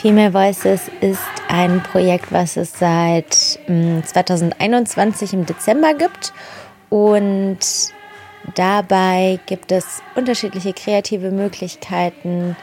Female 0.00 0.32
Voices 0.32 0.88
ist 1.00 1.18
ein 1.48 1.82
Projekt, 1.82 2.30
was 2.30 2.56
es 2.56 2.78
seit 2.78 3.34
2021 3.34 5.32
hm, 5.32 5.40
im 5.40 5.46
Dezember 5.46 5.92
gibt. 5.94 6.32
Und 6.88 7.58
dabei 8.54 9.40
gibt 9.46 9.72
es 9.72 10.00
unterschiedliche 10.14 10.72
kreative 10.72 11.32
Möglichkeiten, 11.32 12.54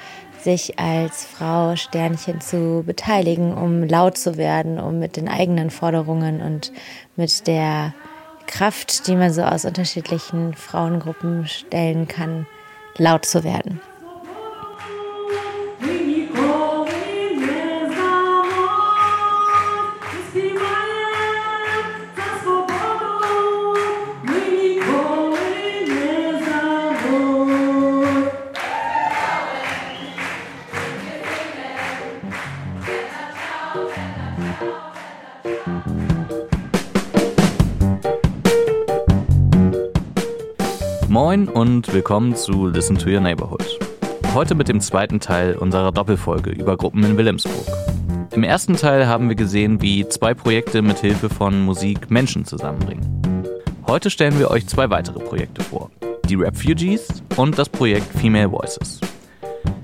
sich 0.42 0.80
als 0.80 1.26
Frau 1.26 1.76
Sternchen 1.76 2.40
zu 2.40 2.84
beteiligen, 2.86 3.54
um 3.54 3.84
laut 3.84 4.18
zu 4.18 4.38
werden, 4.38 4.80
um 4.80 5.00
mit 5.00 5.18
den 5.18 5.28
eigenen 5.28 5.72
Forderungen 5.72 6.42
und 6.42 6.72
mit 7.18 7.48
der 7.48 7.94
Kraft, 8.48 9.08
die 9.08 9.16
man 9.18 9.34
so 9.34 9.42
aus 9.42 9.66
unterschiedlichen 9.66 10.54
Frauengruppen 10.54 11.48
stellen 11.48 12.08
kann, 12.08 12.48
laut 12.98 13.26
zu 13.26 13.44
werden. 13.44 13.81
Moin 41.08 41.48
und 41.48 41.94
willkommen 41.94 42.36
zu 42.36 42.66
Listen 42.67 42.98
to 42.98 43.09
Your 43.09 43.20
Neighborhood. 43.20 43.80
Heute 44.33 44.55
mit 44.55 44.67
dem 44.67 44.81
zweiten 44.81 45.20
Teil 45.20 45.55
unserer 45.55 45.92
Doppelfolge 45.92 46.50
über 46.50 46.75
Gruppen 46.78 47.03
in 47.03 47.16
Wilhelmsburg. 47.17 47.66
Im 48.33 48.44
ersten 48.44 48.75
Teil 48.75 49.08
haben 49.08 49.30
wir 49.30 49.36
gesehen, 49.36 49.81
wie 49.81 50.08
zwei 50.09 50.33
Projekte 50.33 50.81
mit 50.81 50.97
Hilfe 50.97 51.30
von 51.30 51.64
Musik 51.64 52.09
Menschen 52.09 52.44
zusammenbringen. 52.45 53.22
Heute 53.86 54.09
stellen 54.09 54.39
wir 54.39 54.50
euch 54.50 54.66
zwei 54.66 54.89
weitere 54.89 55.20
Projekte 55.20 55.64
vor. 55.64 55.92
Die 56.27 56.36
Refugees 56.36 57.22
und 57.36 57.59
das 57.59 57.70
Projekt 57.70 58.08
Female 58.17 58.52
Voices. 58.52 59.00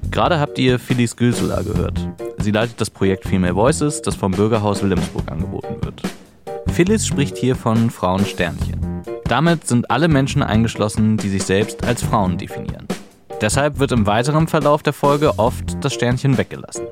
Gerade 0.09 0.39
habt 0.39 0.57
ihr 0.57 0.79
Phyllis 0.79 1.15
Gülsula 1.15 1.61
gehört. 1.61 1.99
Sie 2.41 2.51
leitet 2.51 2.81
das 2.81 2.89
Projekt 2.89 3.27
Female 3.27 3.55
Voices, 3.55 4.01
das 4.01 4.15
vom 4.15 4.31
Bürgerhaus 4.31 4.81
Wilhelmsburg 4.81 5.29
angeboten 5.31 5.75
wird. 5.81 6.01
Phyllis 6.73 7.05
spricht 7.05 7.37
hier 7.37 7.55
von 7.55 7.91
Frauen 7.91 8.25
Sternchen. 8.25 9.03
Damit 9.25 9.67
sind 9.67 9.91
alle 9.91 10.07
Menschen 10.07 10.41
eingeschlossen, 10.41 11.17
die 11.17 11.29
sich 11.29 11.43
selbst 11.43 11.85
als 11.85 12.01
Frauen 12.01 12.39
definieren. 12.39 12.87
Deshalb 13.41 13.77
wird 13.77 13.91
im 13.91 14.07
weiteren 14.07 14.47
Verlauf 14.47 14.81
der 14.81 14.93
Folge 14.93 15.37
oft 15.37 15.77
das 15.81 15.93
Sternchen 15.93 16.39
weggelassen. 16.39 16.87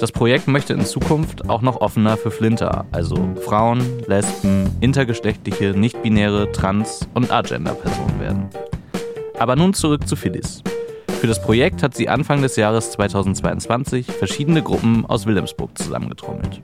Das 0.00 0.10
Projekt 0.10 0.48
möchte 0.48 0.72
in 0.72 0.84
Zukunft 0.84 1.48
auch 1.48 1.62
noch 1.62 1.80
offener 1.80 2.16
für 2.16 2.32
Flinter, 2.32 2.84
also 2.90 3.16
Frauen, 3.44 3.80
Lesben, 4.08 4.68
intergeschlechtliche, 4.80 5.70
nicht-binäre, 5.70 6.50
trans- 6.50 7.06
und 7.14 7.30
agender-Personen 7.30 8.18
werden. 8.18 8.48
Aber 9.38 9.54
nun 9.54 9.72
zurück 9.72 10.08
zu 10.08 10.16
Phyllis. 10.16 10.64
Für 11.24 11.28
das 11.28 11.40
Projekt 11.40 11.82
hat 11.82 11.94
sie 11.94 12.10
Anfang 12.10 12.42
des 12.42 12.56
Jahres 12.56 12.90
2022 12.90 14.08
verschiedene 14.12 14.62
Gruppen 14.62 15.06
aus 15.06 15.24
Wilhelmsburg 15.24 15.70
zusammengetrommelt. 15.78 16.60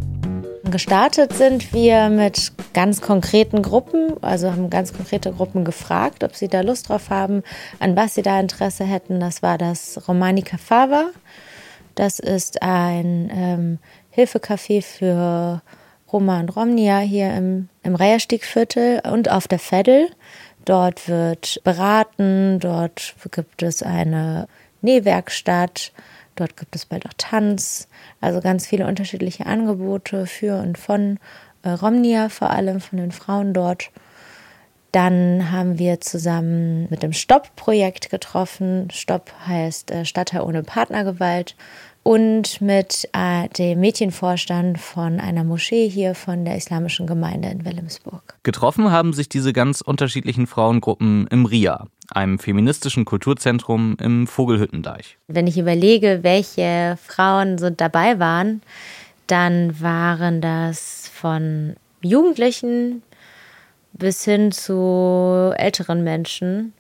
Gestartet 0.71 1.33
sind 1.33 1.73
wir 1.73 2.11
mit 2.11 2.53
ganz 2.75 3.01
konkreten 3.01 3.63
Gruppen, 3.63 4.23
also 4.23 4.51
haben 4.51 4.69
ganz 4.69 4.93
konkrete 4.93 5.33
Gruppen 5.33 5.65
gefragt, 5.65 6.25
ob 6.25 6.37
sie 6.37 6.49
da 6.49 6.61
Lust 6.61 6.91
drauf 6.91 7.09
haben, 7.09 7.43
an 7.79 7.97
was 7.97 8.17
sie 8.17 8.21
da 8.21 8.39
Interesse 8.39 8.85
hätten. 8.85 9.19
Das 9.19 9.43
war 9.43 9.57
das 9.57 10.07
Romanica 10.07 10.59
Fava. 10.59 11.07
Das 11.95 12.19
ist 12.19 12.61
ein 12.61 13.31
ähm, 13.33 13.79
Hilfecafé 14.15 14.83
für 14.83 15.63
Roma 16.13 16.39
und 16.39 16.55
Romnia 16.55 16.99
hier 16.99 17.35
im, 17.35 17.71
im 17.83 17.95
Reierstiegviertel 17.95 19.01
und 19.11 19.31
auf 19.31 19.49
der 19.49 19.59
Veddel. 19.59 20.11
Dort 20.71 21.09
wird 21.09 21.61
beraten, 21.65 22.61
dort 22.61 23.17
gibt 23.33 23.61
es 23.65 23.83
eine 23.83 24.47
Nähwerkstatt, 24.83 25.91
dort 26.37 26.57
gibt 26.57 26.77
es 26.77 26.87
bald 26.87 27.07
auch 27.07 27.13
Tanz. 27.19 27.89
Also 28.21 28.41
ganz 28.41 28.69
viele 28.69 28.87
unterschiedliche 28.87 29.47
Angebote 29.47 30.27
für 30.27 30.61
und 30.61 30.79
von 30.79 31.19
äh, 31.65 31.71
Romnia, 31.71 32.29
vor 32.29 32.51
allem 32.51 32.81
von 32.81 32.99
den 32.99 33.11
Frauen 33.11 33.53
dort. 33.53 33.91
Dann 34.93 35.51
haben 35.51 35.81
wir 35.81 36.01
zusammen 36.01 36.87
mit 36.89 37.03
dem 37.03 37.15
Stopp-Projekt 37.15 38.09
getroffen. 38.09 38.93
Stopp 38.93 39.33
heißt 39.49 39.91
äh, 39.91 40.05
Stadtteil 40.05 40.43
ohne 40.43 40.63
Partnergewalt. 40.63 41.57
Und 42.03 42.61
mit 42.63 43.09
äh, 43.13 43.49
dem 43.51 43.81
Mädchenvorstand 43.81 44.79
von 44.79 45.21
einer 45.21 45.45
Moschee 45.45 45.89
hier 45.89 46.15
von 46.15 46.45
der 46.45 46.57
Islamischen 46.57 47.07
Gemeinde 47.07 47.51
in 47.51 47.65
Wilhelmsburg. 47.65 48.37
Getroffen 48.43 48.91
haben 48.91 49.13
sich 49.13 49.29
diese 49.29 49.53
ganz 49.53 49.83
unterschiedlichen 49.83 50.47
Frauengruppen 50.47 51.27
im 51.27 51.45
RIA, 51.45 51.87
einem 52.11 52.39
feministischen 52.39 53.05
Kulturzentrum 53.05 53.97
im 54.01 54.27
Vogelhüttendeich. 54.27 55.19
Wenn 55.29 55.47
ich 55.47 55.59
überlege, 55.59 56.21
welche 56.23 56.97
Frauen 57.07 57.59
so 57.59 57.69
dabei 57.69 58.19
waren, 58.19 58.63
dann 59.27 59.81
waren 59.81 60.41
das 60.41 61.09
von 61.13 61.77
Jugendlichen 62.03 63.03
bis 63.93 64.25
hin 64.25 64.53
zu 64.53 65.53
älteren 65.57 66.03
Menschen, 66.03 66.73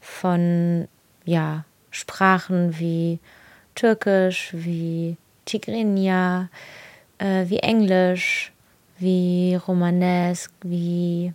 von 0.00 0.86
ja, 1.24 1.64
Sprachen 1.90 2.78
wie 2.78 3.18
Türkisch, 3.74 4.50
wie 4.52 5.16
Tigrinya, 5.44 6.48
äh, 7.18 7.44
wie 7.48 7.58
Englisch, 7.58 8.52
wie 8.98 9.56
Romanesk, 9.56 10.50
wie 10.62 11.32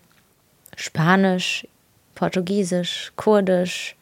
Spanisch, 0.76 1.68
Portugiesisch, 2.16 3.12
Kurdisch. 3.16 3.96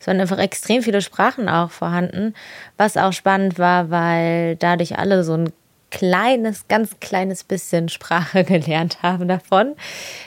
Es 0.00 0.06
waren 0.06 0.20
einfach 0.20 0.38
extrem 0.38 0.82
viele 0.82 1.00
Sprachen 1.00 1.48
auch 1.48 1.70
vorhanden, 1.70 2.34
was 2.76 2.96
auch 2.96 3.12
spannend 3.12 3.58
war, 3.58 3.90
weil 3.90 4.56
dadurch 4.56 4.98
alle 4.98 5.22
so 5.22 5.34
ein 5.34 5.52
kleines, 5.92 6.66
ganz 6.66 6.98
kleines 7.00 7.44
bisschen 7.44 7.88
Sprache 7.88 8.44
gelernt 8.44 9.02
haben 9.02 9.28
davon, 9.28 9.76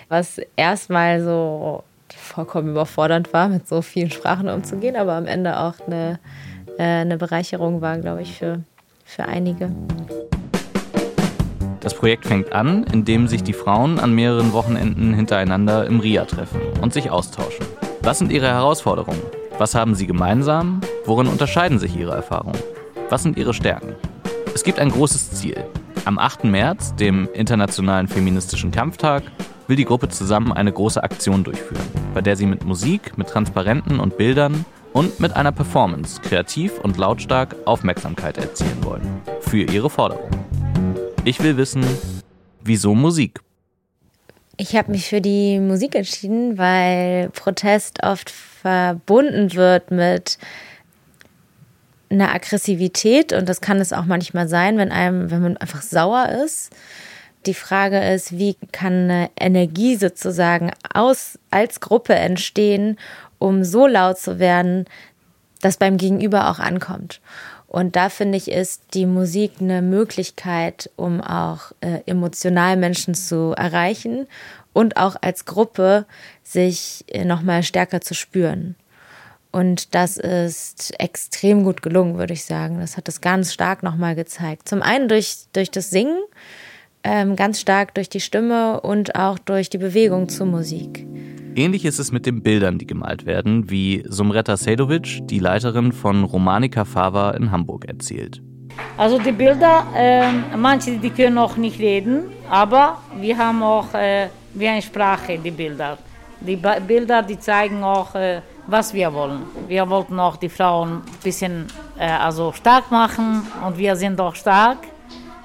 was 0.08 0.40
erstmal 0.56 1.22
so 1.22 1.84
vollkommen 2.16 2.70
überfordernd 2.70 3.34
war, 3.34 3.50
mit 3.50 3.68
so 3.68 3.82
vielen 3.82 4.12
Sprachen 4.12 4.48
umzugehen, 4.48 4.96
aber 4.96 5.14
am 5.14 5.26
Ende 5.26 5.60
auch 5.60 5.76
eine, 5.86 6.20
äh, 6.78 6.84
eine 6.84 7.18
Bereicherung 7.18 7.82
war, 7.82 7.98
glaube 7.98 8.22
ich, 8.22 8.38
für, 8.38 8.62
für 9.04 9.26
einige. 9.26 9.72
Das 11.80 11.94
Projekt 11.94 12.26
fängt 12.26 12.52
an, 12.52 12.84
indem 12.92 13.28
sich 13.28 13.44
die 13.44 13.54
Frauen 13.54 14.00
an 14.00 14.14
mehreren 14.14 14.54
Wochenenden 14.54 15.14
hintereinander 15.14 15.86
im 15.86 16.00
RIA 16.00 16.26
treffen 16.26 16.60
und 16.82 16.94
sich 16.94 17.12
austauschen. 17.12 17.66
Was 18.02 18.18
sind 18.18 18.32
ihre 18.32 18.48
Herausforderungen? 18.48 19.22
Was 19.58 19.76
haben 19.76 19.96
sie 19.96 20.08
gemeinsam? 20.08 20.82
Worin 21.06 21.28
unterscheiden 21.28 21.78
sich 21.78 21.96
ihre 21.96 22.14
Erfahrungen? 22.14 22.60
Was 23.10 23.24
sind 23.24 23.38
ihre 23.38 23.54
Stärken? 23.54 23.96
Es 24.54 24.64
gibt 24.64 24.80
ein 24.80 24.90
großes 24.90 25.32
Ziel. 25.32 25.64
Am 26.06 26.18
8. 26.18 26.46
März, 26.46 26.96
dem 26.96 27.30
Internationalen 27.34 28.08
Feministischen 28.08 28.72
Kampftag, 28.72 29.24
will 29.68 29.76
die 29.76 29.86
Gruppe 29.86 30.10
zusammen 30.10 30.52
eine 30.54 30.72
große 30.72 31.04
Aktion 31.04 31.44
durchführen, 31.44 31.86
bei 32.14 32.22
der 32.22 32.36
sie 32.36 32.46
mit 32.46 32.66
Musik, 32.66 33.18
mit 33.18 33.28
Transparenten 33.28 34.00
und 34.00 34.18
Bildern 34.18 34.66
und 34.96 35.20
mit 35.20 35.36
einer 35.36 35.52
Performance 35.52 36.22
kreativ 36.22 36.80
und 36.80 36.98
lautstark 36.98 37.54
Aufmerksamkeit 37.66 38.38
erzielen 38.38 38.82
wollen. 38.82 39.22
Für 39.42 39.62
ihre 39.62 39.90
Forderung. 39.90 40.30
Ich 41.26 41.44
will 41.44 41.58
wissen, 41.58 41.86
wieso 42.64 42.96
Musik? 42.96 43.42
Ich 44.56 44.74
habe 44.78 44.92
mich 44.92 45.08
für 45.10 45.20
die 45.20 45.60
Musik 45.60 45.96
entschieden, 45.96 46.58
weil 46.58 47.30
Protest 47.32 48.04
oft 48.04 48.30
verbunden 48.32 49.54
wird 49.54 49.92
mit 49.92 50.38
einer 52.10 52.34
Aggressivität 52.34 53.34
und 53.34 53.50
das 53.50 53.60
kann 53.60 53.82
es 53.82 53.92
auch 53.92 54.06
manchmal 54.06 54.48
sein, 54.48 54.78
wenn 54.78 54.94
einem, 54.94 55.30
wenn 55.30 55.42
man 55.42 55.58
einfach 55.58 55.82
sauer 55.82 56.30
ist. 56.46 56.74
Die 57.46 57.54
Frage 57.54 58.00
ist, 58.00 58.38
wie 58.40 58.56
kann 58.72 58.94
eine 58.94 59.30
Energie 59.38 59.98
sozusagen 59.98 60.72
aus, 60.94 61.38
als 61.52 61.80
Gruppe 61.80 62.16
entstehen, 62.16 62.98
um 63.40 63.64
so 63.64 63.88
laut 63.88 64.18
zu 64.18 64.40
werden, 64.40 64.86
dass 65.62 65.78
beim 65.78 65.98
Gegenüber 65.98 66.50
auch 66.50 66.60
ankommt. 66.60 67.22
Und 67.68 67.96
da 67.96 68.10
finde 68.10 68.38
ich, 68.38 68.50
ist 68.50 68.84
die 68.94 69.06
Musik 69.06 69.54
eine 69.60 69.82
Möglichkeit, 69.82 70.90
um 70.96 71.22
auch 71.22 71.72
äh, 71.82 72.02
emotional 72.06 72.78
Menschen 72.78 73.16
zu 73.16 73.54
erreichen 73.58 74.28
und 74.72 74.98
auch 74.98 75.16
als 75.22 75.46
Gruppe 75.46 76.06
sich 76.44 77.04
äh, 77.08 77.26
nochmal 77.26 77.64
stärker 77.64 78.02
zu 78.02 78.14
spüren. 78.14 78.76
Und 79.52 79.96
das 79.96 80.18
ist 80.18 80.94
extrem 81.00 81.64
gut 81.64 81.82
gelungen, 81.82 82.18
würde 82.18 82.34
ich 82.34 82.46
sagen. 82.46 82.80
Das 82.80 82.98
hat 82.98 83.08
es 83.08 83.22
ganz 83.22 83.54
stark 83.54 83.84
nochmal 83.84 84.16
gezeigt. 84.16 84.68
Zum 84.68 84.82
einen 84.82 85.08
durch, 85.08 85.46
durch 85.54 85.72
das 85.72 85.90
Singen, 85.90 86.20
ähm, 87.04 87.36
ganz 87.36 87.62
stark 87.62 87.94
durch 87.94 88.10
die 88.10 88.20
Stimme 88.20 88.82
und 88.82 89.16
auch 89.16 89.40
durch 89.40 89.70
die 89.70 89.78
Bewegung 89.78 90.28
zur 90.28 90.46
Musik. 90.46 91.06
Ähnlich 91.58 91.86
ist 91.86 92.00
es 92.00 92.12
mit 92.12 92.26
den 92.26 92.44
Bildern, 92.44 92.78
die 92.78 92.86
gemalt 92.86 93.26
werden, 93.26 93.70
wie 93.70 94.04
Sumreta 94.10 94.58
Sedovic, 94.58 95.26
die 95.28 95.40
Leiterin 95.40 95.94
von 95.94 96.26
Romanica 96.26 96.84
Fava 96.84 97.32
in 97.32 97.50
Hamburg, 97.50 97.86
erzählt. 97.86 98.42
Also 98.98 99.20
die 99.20 99.32
Bilder, 99.32 99.88
äh, 99.96 100.58
manche 100.58 100.98
die 100.98 101.10
können 101.10 101.36
noch 101.36 101.56
nicht 101.56 101.80
reden, 101.80 102.24
aber 102.50 102.98
wir 103.22 103.38
haben 103.38 103.64
auch 103.64 103.94
äh, 103.94 104.28
wie 104.54 104.68
eine 104.68 104.82
Sprache 104.82 105.40
die 105.40 105.52
Bilder. 105.52 105.98
Die 106.42 106.58
ba 106.58 106.78
Bilder, 106.80 107.22
die 107.24 107.40
zeigen 107.40 107.82
auch, 107.86 108.14
äh, 108.16 108.42
was 108.68 108.94
wir 108.94 109.14
wollen. 109.14 109.44
Wir 109.70 109.90
wollten 109.90 110.20
auch 110.20 110.36
die 110.36 110.50
Frauen 110.50 110.98
ein 110.98 111.24
bisschen 111.24 111.68
äh, 111.98 112.06
also 112.06 112.52
stark 112.52 112.92
machen 112.92 113.48
und 113.66 113.78
wir 113.78 113.96
sind 113.96 114.20
auch 114.20 114.36
stark. 114.36 114.80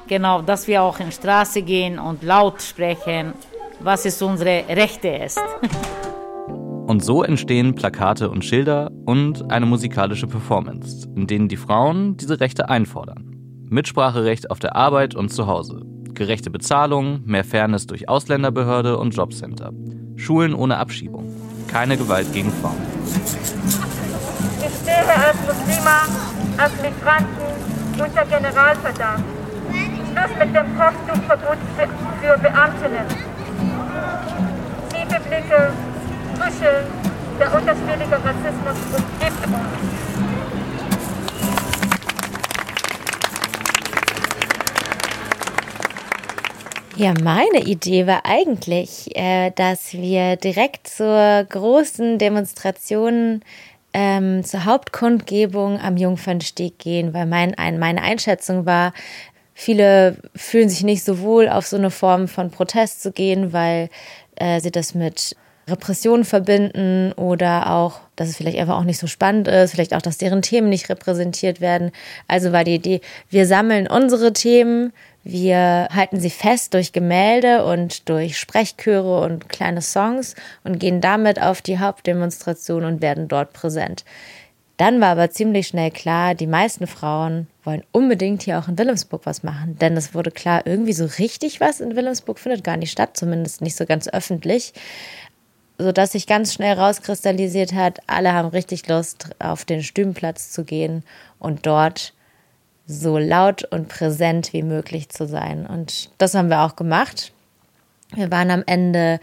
Genau, 0.09 0.43
dass 0.43 0.67
wir 0.67 0.83
auch 0.83 0.99
in 0.99 1.07
die 1.07 1.13
Straße 1.13 1.63
gehen 1.63 2.01
und 2.01 2.25
laut 2.25 2.61
sprechen, 2.61 3.33
was 3.83 4.05
es 4.05 4.21
unsere 4.23 4.65
Rechte 4.69 5.09
ist. 5.09 5.41
Und 6.87 7.05
so 7.05 7.23
entstehen 7.23 7.75
Plakate 7.75 8.31
und 8.31 8.45
Schilder 8.45 8.91
und 9.07 9.51
eine 9.51 9.67
musikalische 9.67 10.27
Performance, 10.27 11.09
in 11.15 11.27
denen 11.27 11.49
die 11.49 11.57
Frauen 11.57 12.17
diese 12.17 12.41
Rechte 12.41 12.69
einfordern. 12.69 13.37
Mitspracherecht 13.69 14.51
auf 14.51 14.59
der 14.59 14.75
Arbeit 14.75 15.15
und 15.15 15.29
zu 15.29 15.47
Hause, 15.47 15.83
gerechte 16.15 16.51
Bezahlung, 16.51 17.23
mehr 17.25 17.45
Fairness 17.45 17.87
durch 17.87 18.09
Ausländerbehörde 18.09 18.99
und 18.99 19.15
Jobcenter, 19.15 19.71
Schulen 20.17 20.55
ohne 20.55 20.79
Abschiebung, 20.79 21.33
keine 21.69 21.97
Gewalt 21.97 22.33
gegen 22.33 22.51
Frauen. 22.51 22.83
Ich 23.07 24.75
stehe 24.83 25.09
als 25.09 25.37
Muslima, 25.47 26.03
als 26.57 26.73
Migranten 26.83 27.51
unter 27.93 28.25
Generalverdacht. 28.25 29.23
Schluss 30.11 30.39
mit 30.39 30.55
dem 30.55 30.77
Kopftuchverbot 30.77 31.59
für 32.21 32.39
Beamtinnen. 32.39 33.07
Tiefe 34.91 35.21
Blicke, 35.29 35.73
Kuscheln, 36.39 36.87
der 37.39 37.55
unterschwellige 37.55 38.13
Rassismus 38.13 38.77
umgibt 38.97 39.47
uns. 39.47 40.11
Ja, 47.01 47.15
meine 47.23 47.65
Idee 47.65 48.07
war 48.07 48.27
eigentlich, 48.27 49.17
äh, 49.17 49.53
dass 49.53 49.95
wir 49.95 50.37
direkt 50.37 50.87
zur 50.87 51.47
großen 51.49 52.19
Demonstration 52.19 53.41
ähm, 53.93 54.45
zur 54.45 54.67
Hauptkundgebung 54.67 55.81
am 55.81 55.97
Jungfernstieg 55.97 56.79
gehen, 56.79 57.15
weil 57.15 57.27
mein, 57.27 57.57
ein, 57.57 57.79
meine 57.79 58.03
Einschätzung 58.03 58.67
war, 58.67 58.93
viele 59.61 60.17
fühlen 60.35 60.71
sich 60.71 60.85
nicht 60.85 61.05
so 61.05 61.21
wohl, 61.21 61.49
auf 61.49 61.67
so 61.67 61.77
eine 61.77 61.91
Form 61.91 62.29
von 62.29 62.51
Protest 62.51 63.03
zu 63.03 63.13
gehen, 63.13 63.53
weil 63.53 63.91
äh, 64.37 64.59
sie 64.61 64.71
das 64.71 64.95
mit 64.95 65.37
Repression 65.69 66.25
verbinden 66.25 67.13
oder 67.13 67.71
auch, 67.71 68.01
dass 68.17 68.31
es 68.31 68.39
vielleicht 68.39 68.59
einfach 68.59 68.79
auch 68.79 68.85
nicht 68.85 68.99
so 68.99 69.07
spannend 69.07 69.49
ist, 69.49 69.73
vielleicht 69.73 69.95
auch, 69.95 70.01
dass 70.01 70.17
deren 70.17 70.41
Themen 70.41 70.71
nicht 70.71 70.89
repräsentiert 70.89 71.61
werden. 71.61 71.93
Also 72.27 72.53
war 72.53 72.65
die 72.65 72.75
Idee, 72.75 73.03
wir 73.29 73.47
sammeln 73.47 73.87
unsere 73.87 74.33
Themen, 74.33 74.95
wir 75.25 75.89
halten 75.95 76.19
sie 76.19 76.31
fest 76.31 76.73
durch 76.73 76.93
Gemälde 76.93 77.67
und 77.67 78.09
durch 78.09 78.39
Sprechchöre 78.39 79.21
und 79.21 79.51
kleine 79.51 79.83
Songs 79.83 80.37
und 80.65 80.81
gehen 80.81 81.03
damit 81.03 81.41
auf 81.41 81.61
die 81.61 81.79
Hauptdemonstration 81.79 82.85
und 82.85 83.03
werden 83.03 83.29
dort 83.29 83.53
präsent. 83.53 84.07
Dann 84.79 85.03
war 85.03 85.09
aber 85.09 85.29
ziemlich 85.29 85.67
schnell 85.67 85.91
klar, 85.91 86.35
die 86.35 86.47
meisten 86.47 86.87
Frauen 86.87 87.49
wollen 87.71 87.85
unbedingt 87.93 88.43
hier 88.43 88.59
auch 88.59 88.67
in 88.67 88.77
Wilhelmsburg 88.77 89.23
was 89.25 89.45
machen. 89.45 89.79
Denn 89.79 89.97
es 89.97 90.13
wurde 90.13 90.33
klar, 90.33 90.67
irgendwie 90.67 90.93
so 90.93 91.05
richtig 91.05 91.61
was 91.61 91.81
in 91.81 91.95
Wilhelmsburg 91.95 92.39
findet 92.39 92.65
gar 92.65 92.77
nicht 92.77 92.91
statt, 92.91 93.17
zumindest 93.17 93.61
nicht 93.61 93.77
so 93.77 93.87
ganz 93.87 94.09
öffentlich. 94.09 94.73
Sodass 95.79 96.13
sich 96.13 96.27
ganz 96.27 96.53
schnell 96.53 96.75
rauskristallisiert 96.75 97.73
hat, 97.73 98.01
alle 98.07 98.33
haben 98.33 98.49
richtig 98.49 98.89
Lust, 98.89 99.31
auf 99.39 99.65
den 99.65 99.83
Stübenplatz 99.83 100.51
zu 100.51 100.65
gehen 100.65 101.05
und 101.39 101.65
dort 101.65 102.13
so 102.87 103.19
laut 103.19 103.63
und 103.65 103.89
präsent 103.89 104.53
wie 104.53 104.65
möglich 104.65 105.09
zu 105.09 105.27
sein. 105.27 105.65
Und 105.65 106.11
das 106.19 106.35
haben 106.35 106.49
wir 106.49 106.63
auch 106.63 106.75
gemacht. 106.75 107.33
Wir 108.15 108.31
waren 108.33 108.51
am 108.51 108.65
Ende 108.67 109.21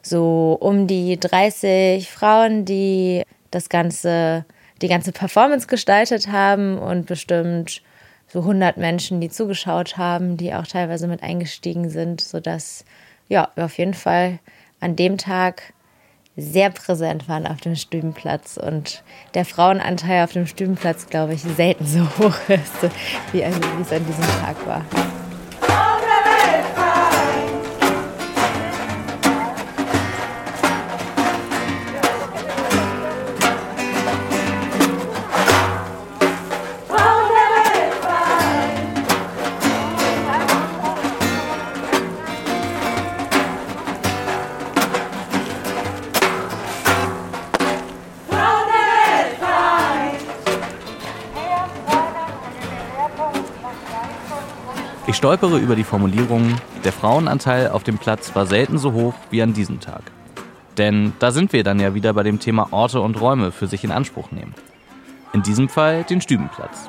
so 0.00 0.56
um 0.60 0.86
die 0.86 1.18
30 1.18 2.08
Frauen, 2.08 2.64
die 2.64 3.24
das 3.50 3.68
ganze, 3.68 4.44
die 4.82 4.88
ganze 4.88 5.12
Performance 5.12 5.66
gestaltet 5.66 6.28
haben 6.28 6.78
und 6.78 7.06
bestimmt 7.06 7.82
so 8.26 8.40
100 8.40 8.76
Menschen, 8.76 9.20
die 9.20 9.28
zugeschaut 9.28 9.96
haben, 9.96 10.36
die 10.36 10.54
auch 10.54 10.66
teilweise 10.66 11.08
mit 11.08 11.22
eingestiegen 11.22 11.90
sind, 11.90 12.20
sodass 12.20 12.84
ja, 13.28 13.50
wir 13.54 13.64
auf 13.64 13.78
jeden 13.78 13.94
Fall 13.94 14.38
an 14.80 14.96
dem 14.96 15.18
Tag 15.18 15.74
sehr 16.36 16.70
präsent 16.70 17.28
waren 17.28 17.46
auf 17.46 17.60
dem 17.60 17.76
Stübenplatz 17.76 18.56
und 18.56 19.02
der 19.34 19.44
Frauenanteil 19.44 20.24
auf 20.24 20.32
dem 20.32 20.46
Stübenplatz, 20.46 21.06
glaube 21.06 21.34
ich, 21.34 21.42
selten 21.42 21.86
so 21.86 22.00
hoch 22.18 22.36
ist, 22.48 22.92
wie 23.32 23.42
es 23.42 23.92
an 23.92 24.06
diesem 24.06 24.24
Tag 24.40 24.66
war. 24.66 24.84
Stolpere 55.20 55.58
über 55.58 55.76
die 55.76 55.84
Formulierung, 55.84 56.54
der 56.82 56.94
Frauenanteil 56.94 57.68
auf 57.68 57.82
dem 57.82 57.98
Platz 57.98 58.34
war 58.34 58.46
selten 58.46 58.78
so 58.78 58.94
hoch 58.94 59.12
wie 59.28 59.42
an 59.42 59.52
diesem 59.52 59.78
Tag. 59.78 60.00
Denn 60.78 61.12
da 61.18 61.30
sind 61.30 61.52
wir 61.52 61.62
dann 61.62 61.78
ja 61.78 61.92
wieder 61.92 62.14
bei 62.14 62.22
dem 62.22 62.40
Thema 62.40 62.72
Orte 62.72 63.02
und 63.02 63.20
Räume 63.20 63.52
für 63.52 63.66
sich 63.66 63.84
in 63.84 63.90
Anspruch 63.90 64.30
nehmen. 64.30 64.54
In 65.34 65.42
diesem 65.42 65.68
Fall 65.68 66.04
den 66.04 66.22
Stübenplatz. 66.22 66.88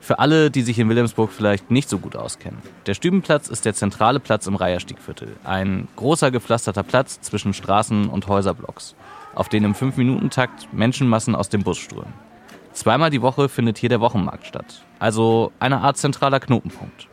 Für 0.00 0.20
alle, 0.20 0.52
die 0.52 0.62
sich 0.62 0.78
in 0.78 0.88
Wilhelmsburg 0.88 1.32
vielleicht 1.32 1.68
nicht 1.72 1.88
so 1.88 1.98
gut 1.98 2.14
auskennen. 2.14 2.62
Der 2.86 2.94
Stübenplatz 2.94 3.48
ist 3.48 3.64
der 3.64 3.74
zentrale 3.74 4.20
Platz 4.20 4.46
im 4.46 4.54
Reiherstiegviertel. 4.54 5.34
Ein 5.42 5.88
großer 5.96 6.30
gepflasterter 6.30 6.84
Platz 6.84 7.20
zwischen 7.22 7.54
Straßen 7.54 8.08
und 8.08 8.28
Häuserblocks, 8.28 8.94
auf 9.34 9.48
den 9.48 9.64
im 9.64 9.74
5-Minuten-Takt 9.74 10.72
Menschenmassen 10.72 11.34
aus 11.34 11.48
dem 11.48 11.64
Bus 11.64 11.78
strömen. 11.78 12.14
Zweimal 12.72 13.10
die 13.10 13.22
Woche 13.22 13.48
findet 13.48 13.78
hier 13.78 13.88
der 13.88 14.00
Wochenmarkt 14.00 14.46
statt. 14.46 14.84
Also 15.00 15.50
eine 15.58 15.80
Art 15.80 15.96
zentraler 15.96 16.38
Knotenpunkt. 16.38 17.08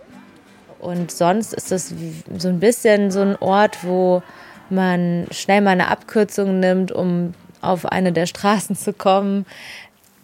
Und 0.85 1.11
sonst 1.11 1.53
ist 1.53 1.71
es 1.71 1.93
so 2.37 2.47
ein 2.47 2.59
bisschen 2.59 3.09
so 3.09 3.21
ein 3.21 3.35
Ort, 3.37 3.83
wo 3.83 4.21
man 4.69 5.25
schnell 5.31 5.61
mal 5.61 5.71
eine 5.71 5.87
Abkürzung 5.87 6.59
nimmt, 6.59 6.91
um 6.91 7.33
auf 7.61 7.87
eine 7.87 8.13
der 8.13 8.27
Straßen 8.27 8.75
zu 8.75 8.93
kommen, 8.93 9.47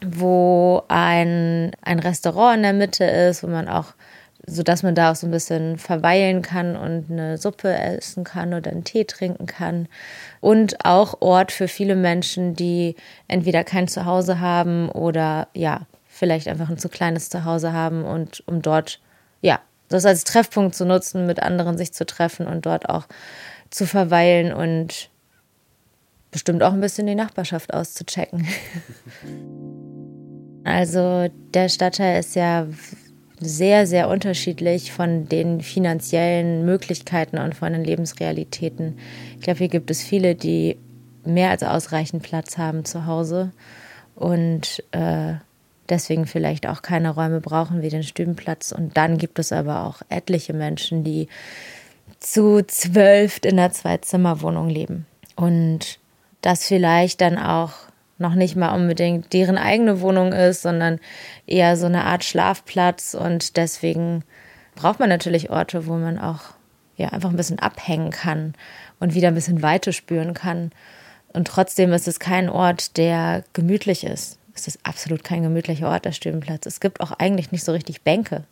wo 0.06 0.84
ein, 0.88 1.72
ein 1.82 2.00
Restaurant 2.00 2.58
in 2.58 2.64
der 2.64 2.74
Mitte 2.74 3.06
ist, 3.06 3.42
wo 3.42 3.48
man 3.48 3.68
auch, 3.68 3.94
so 4.46 4.62
man 4.84 4.94
da 4.94 5.12
auch 5.12 5.16
so 5.16 5.26
ein 5.26 5.32
bisschen 5.32 5.80
verweilen 5.80 6.44
kann 6.44 6.76
und 6.76 7.06
eine 7.10 7.40
Suppe 7.40 7.74
essen 7.74 8.24
kann 8.24 8.54
oder 8.54 8.70
einen 8.70 8.84
Tee 8.84 9.06
trinken 9.06 9.48
kann. 9.48 9.88
Und 10.42 10.86
auch 10.86 11.22
Ort 11.22 11.52
für 11.52 11.68
viele 11.68 11.96
Menschen, 11.96 12.56
die 12.56 12.96
entweder 13.28 13.64
kein 13.64 13.88
Zuhause 13.88 14.40
haben 14.40 14.90
oder 14.90 15.48
ja, 15.56 15.82
vielleicht 16.08 16.48
einfach 16.48 16.70
ein 16.70 16.78
zu 16.78 16.90
kleines 16.90 17.30
Zuhause 17.30 17.74
haben 17.74 18.04
und 18.04 18.44
um 18.48 18.62
dort 18.62 19.00
ja 19.42 19.60
das 19.92 20.06
als 20.06 20.24
Treffpunkt 20.24 20.76
zu 20.76 20.86
nutzen, 20.86 21.26
mit 21.26 21.42
anderen 21.42 21.78
sich 21.78 21.94
zu 21.94 22.06
treffen 22.06 22.48
und 22.48 22.66
dort 22.66 22.90
auch 22.90 23.06
zu 23.70 23.86
verweilen 23.86 24.54
und 24.54 25.10
bestimmt 26.32 26.64
auch 26.64 26.74
ein 26.74 26.82
bisschen 26.82 27.08
die 27.08 27.16
Nachbarschaft 27.16 27.74
auszuchecken. 27.74 28.48
Also 30.64 31.28
der 31.56 31.70
Stadtteil 31.70 32.20
ist 32.20 32.36
ja 32.36 32.68
sehr, 33.40 33.88
sehr 33.88 34.10
unterschiedlich 34.10 34.92
von 34.92 35.28
den 35.28 35.62
finanziellen 35.62 36.64
Möglichkeiten 36.66 37.40
und 37.40 37.56
von 37.56 37.74
den 37.74 37.84
Lebensrealitäten. 37.84 39.00
Ich 39.38 39.42
glaube, 39.42 39.58
hier 39.58 39.70
gibt 39.70 39.90
es 39.90 40.04
viele, 40.04 40.36
die 40.36 40.78
mehr 41.26 41.50
als 41.50 41.64
ausreichend 41.64 42.22
Platz 42.22 42.60
haben 42.60 42.86
zu 42.86 43.08
Hause 43.08 43.52
und 44.16 44.84
äh, 44.92 45.34
deswegen 45.92 46.26
vielleicht 46.26 46.68
auch 46.68 46.82
keine 46.82 47.12
Räume 47.12 47.42
brauchen 47.42 47.82
wie 47.82 47.90
den 47.90 48.04
Stübenplatz. 48.04 48.72
Und 48.72 48.98
dann 48.98 49.18
gibt 49.18 49.38
es 49.38 49.52
aber 49.52 49.86
auch 49.86 50.02
etliche 50.10 50.54
Menschen, 50.54 51.04
die 51.04 51.28
zu 52.20 52.62
zwölf 52.66 53.40
in 53.44 53.60
einer 53.60 53.72
Zwei-Zimmer-Wohnung 53.72 54.70
leben. 54.70 55.06
Und 55.36 56.00
das 56.42 56.66
vielleicht 56.66 57.22
dann 57.22 57.38
auch 57.38 57.74
noch 58.18 58.36
nicht 58.36 58.56
mal 58.56 58.74
unbedingt 58.76 59.34
deren 59.34 59.58
eigene 59.58 60.02
Wohnung 60.02 60.32
ist, 60.32 60.62
sondern 60.62 61.00
eher 61.46 61.76
so 61.76 61.88
eine 61.88 62.06
Art 62.06 62.24
Schlafplatz. 62.24 63.14
Und 63.14 63.58
deswegen 63.58 64.24
braucht 64.76 65.00
man 65.00 65.10
natürlich 65.10 65.50
Orte, 65.50 65.88
wo 65.88 65.94
man 65.96 66.18
auch 66.18 66.42
ja, 66.96 67.10
einfach 67.10 67.30
ein 67.30 67.38
bisschen 67.38 67.60
abhängen 67.60 68.12
kann 68.12 68.54
und 69.00 69.14
wieder 69.14 69.28
ein 69.28 69.36
bisschen 69.36 69.62
Weite 69.62 69.92
spüren 69.92 70.34
kann. 70.34 70.72
Und 71.34 71.48
trotzdem 71.48 71.94
ist 71.94 72.08
es 72.08 72.20
kein 72.20 72.50
Ort, 72.50 72.98
der 72.98 73.44
gemütlich 73.54 74.04
ist. 74.04 74.38
Ist 74.56 74.68
es 74.68 74.80
absolut 74.84 75.24
kein 75.24 75.44
gemütlicher 75.44 75.90
Ort, 75.90 76.06
der 76.06 76.12
Stübenplatz. 76.12 76.66
Es 76.66 76.80
gibt 76.80 77.02
auch 77.02 77.12
eigentlich 77.12 77.52
nicht 77.52 77.64
so 77.64 77.72
richtig 77.72 78.02
Bänke. 78.02 78.44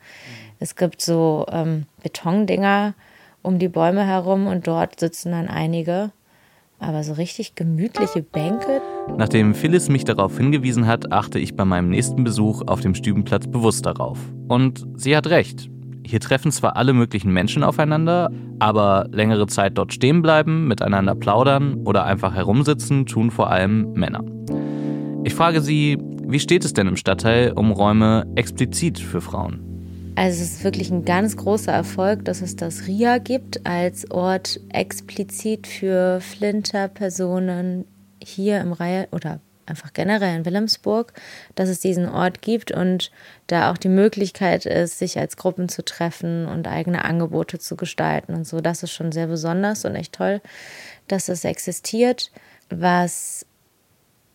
Es 0.60 0.76
gibt 0.76 1.02
so 1.02 1.46
ähm, 1.52 1.86
Betondinger 2.04 2.94
um 3.42 3.60
die 3.60 3.70
Bäume 3.70 4.06
herum 4.06 4.48
und 4.48 4.68
dort 4.68 5.00
sitzen 5.00 5.32
dann 5.32 5.48
einige. 5.48 6.12
Aber 6.80 7.04
so 7.04 7.14
richtig 7.14 7.56
gemütliche 7.56 8.22
Bänke. 8.22 8.82
Nachdem 9.18 9.54
Phyllis 9.54 9.90
mich 9.90 10.06
darauf 10.06 10.38
hingewiesen 10.38 10.88
hat, 10.88 11.12
achte 11.12 11.38
ich 11.38 11.56
bei 11.56 11.66
meinem 11.66 11.90
nächsten 11.90 12.24
Besuch 12.24 12.64
auf 12.68 12.80
dem 12.80 12.96
Stübenplatz 12.96 13.48
bewusst 13.48 13.86
darauf. 13.86 14.18
Und 14.48 14.86
sie 14.96 15.16
hat 15.16 15.28
recht. 15.28 15.70
Hier 16.06 16.22
treffen 16.22 16.52
zwar 16.52 16.78
alle 16.78 16.94
möglichen 16.94 17.32
Menschen 17.32 17.64
aufeinander, 17.64 18.32
aber 18.60 19.08
längere 19.12 19.48
Zeit 19.48 19.78
dort 19.78 19.94
stehen 19.94 20.22
bleiben, 20.22 20.68
miteinander 20.68 21.16
plaudern 21.16 21.76
oder 21.86 22.06
einfach 22.06 22.34
herumsitzen 22.34 23.06
tun 23.06 23.30
vor 23.30 23.52
allem 23.52 23.92
Männer. 23.94 24.24
Ich 25.26 25.34
frage 25.36 25.62
sie, 25.62 25.98
wie 26.24 26.40
steht 26.40 26.64
es 26.64 26.74
denn 26.74 26.88
im 26.88 26.96
Stadtteil 26.96 27.52
um 27.52 27.72
Räume 27.72 28.26
explizit 28.36 29.00
für 29.00 29.20
Frauen? 29.20 30.14
Also 30.16 30.42
es 30.42 30.52
ist 30.52 30.64
wirklich 30.64 30.92
ein 30.92 31.06
ganz 31.06 31.38
großer 31.38 31.72
Erfolg, 31.72 32.26
dass 32.26 32.42
es 32.42 32.56
das 32.56 32.88
RIA 32.88 33.18
gibt 33.20 33.66
als 33.66 34.10
Ort 34.12 34.60
explizit 34.70 35.68
für 35.68 36.20
Flinter-Personen 36.22 37.86
hier 38.22 38.62
im 38.62 38.74
Reihe 38.74 39.08
oder 39.12 39.40
einfach 39.66 39.94
generell 39.94 40.38
in 40.38 40.46
Wilhelmsburg, 40.46 41.14
dass 41.56 41.70
es 41.70 41.80
diesen 41.80 42.10
Ort 42.10 42.42
gibt 42.42 42.72
und 42.72 43.12
da 43.48 43.72
auch 43.72 43.78
die 43.78 43.90
Möglichkeit 43.90 44.66
ist, 44.66 45.00
sich 45.00 45.20
als 45.20 45.38
Gruppen 45.38 45.70
zu 45.70 45.84
treffen 45.86 46.48
und 46.48 46.68
eigene 46.68 47.06
Angebote 47.06 47.60
zu 47.60 47.76
gestalten 47.76 48.34
und 48.34 48.48
so. 48.48 48.62
Das 48.62 48.84
ist 48.84 48.92
schon 48.92 49.12
sehr 49.12 49.28
besonders 49.28 49.86
und 49.86 49.96
echt 49.96 50.14
toll, 50.14 50.42
dass 51.08 51.30
es 51.30 51.46
existiert. 51.46 52.32
Was 52.70 53.46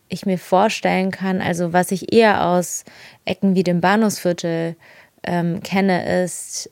ich 0.09 0.25
mir 0.25 0.37
vorstellen 0.37 1.11
kann, 1.11 1.41
also 1.41 1.73
was 1.73 1.91
ich 1.91 2.13
eher 2.13 2.45
aus 2.45 2.85
Ecken 3.25 3.55
wie 3.55 3.63
dem 3.63 3.81
Bahnhofsviertel 3.81 4.75
ähm, 5.23 5.63
kenne, 5.63 6.23
ist 6.23 6.69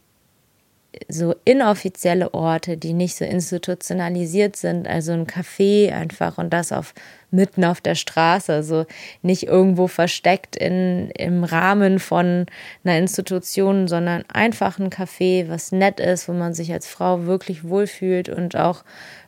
so 1.07 1.35
inoffizielle 1.43 2.33
Orte, 2.33 2.77
die 2.77 2.93
nicht 2.93 3.15
so 3.15 3.25
institutionalisiert 3.25 4.55
sind, 4.55 4.87
also 4.87 5.11
ein 5.11 5.27
Café 5.27 5.91
einfach 5.91 6.37
und 6.37 6.51
das 6.51 6.71
auf 6.71 6.93
mitten 7.31 7.65
auf 7.65 7.81
der 7.81 7.95
Straße, 7.95 8.53
also 8.53 8.85
nicht 9.23 9.43
irgendwo 9.43 9.87
versteckt 9.87 10.55
in, 10.55 11.09
im 11.17 11.43
Rahmen 11.43 11.97
von 11.97 12.45
einer 12.83 12.97
Institution, 12.99 13.87
sondern 13.87 14.23
einfach 14.31 14.77
ein 14.77 14.91
Café, 14.91 15.49
was 15.49 15.71
nett 15.71 15.99
ist, 15.99 16.27
wo 16.29 16.33
man 16.33 16.53
sich 16.53 16.71
als 16.71 16.87
Frau 16.87 17.25
wirklich 17.25 17.67
wohlfühlt 17.67 18.29
und 18.29 18.55
auch 18.55 18.83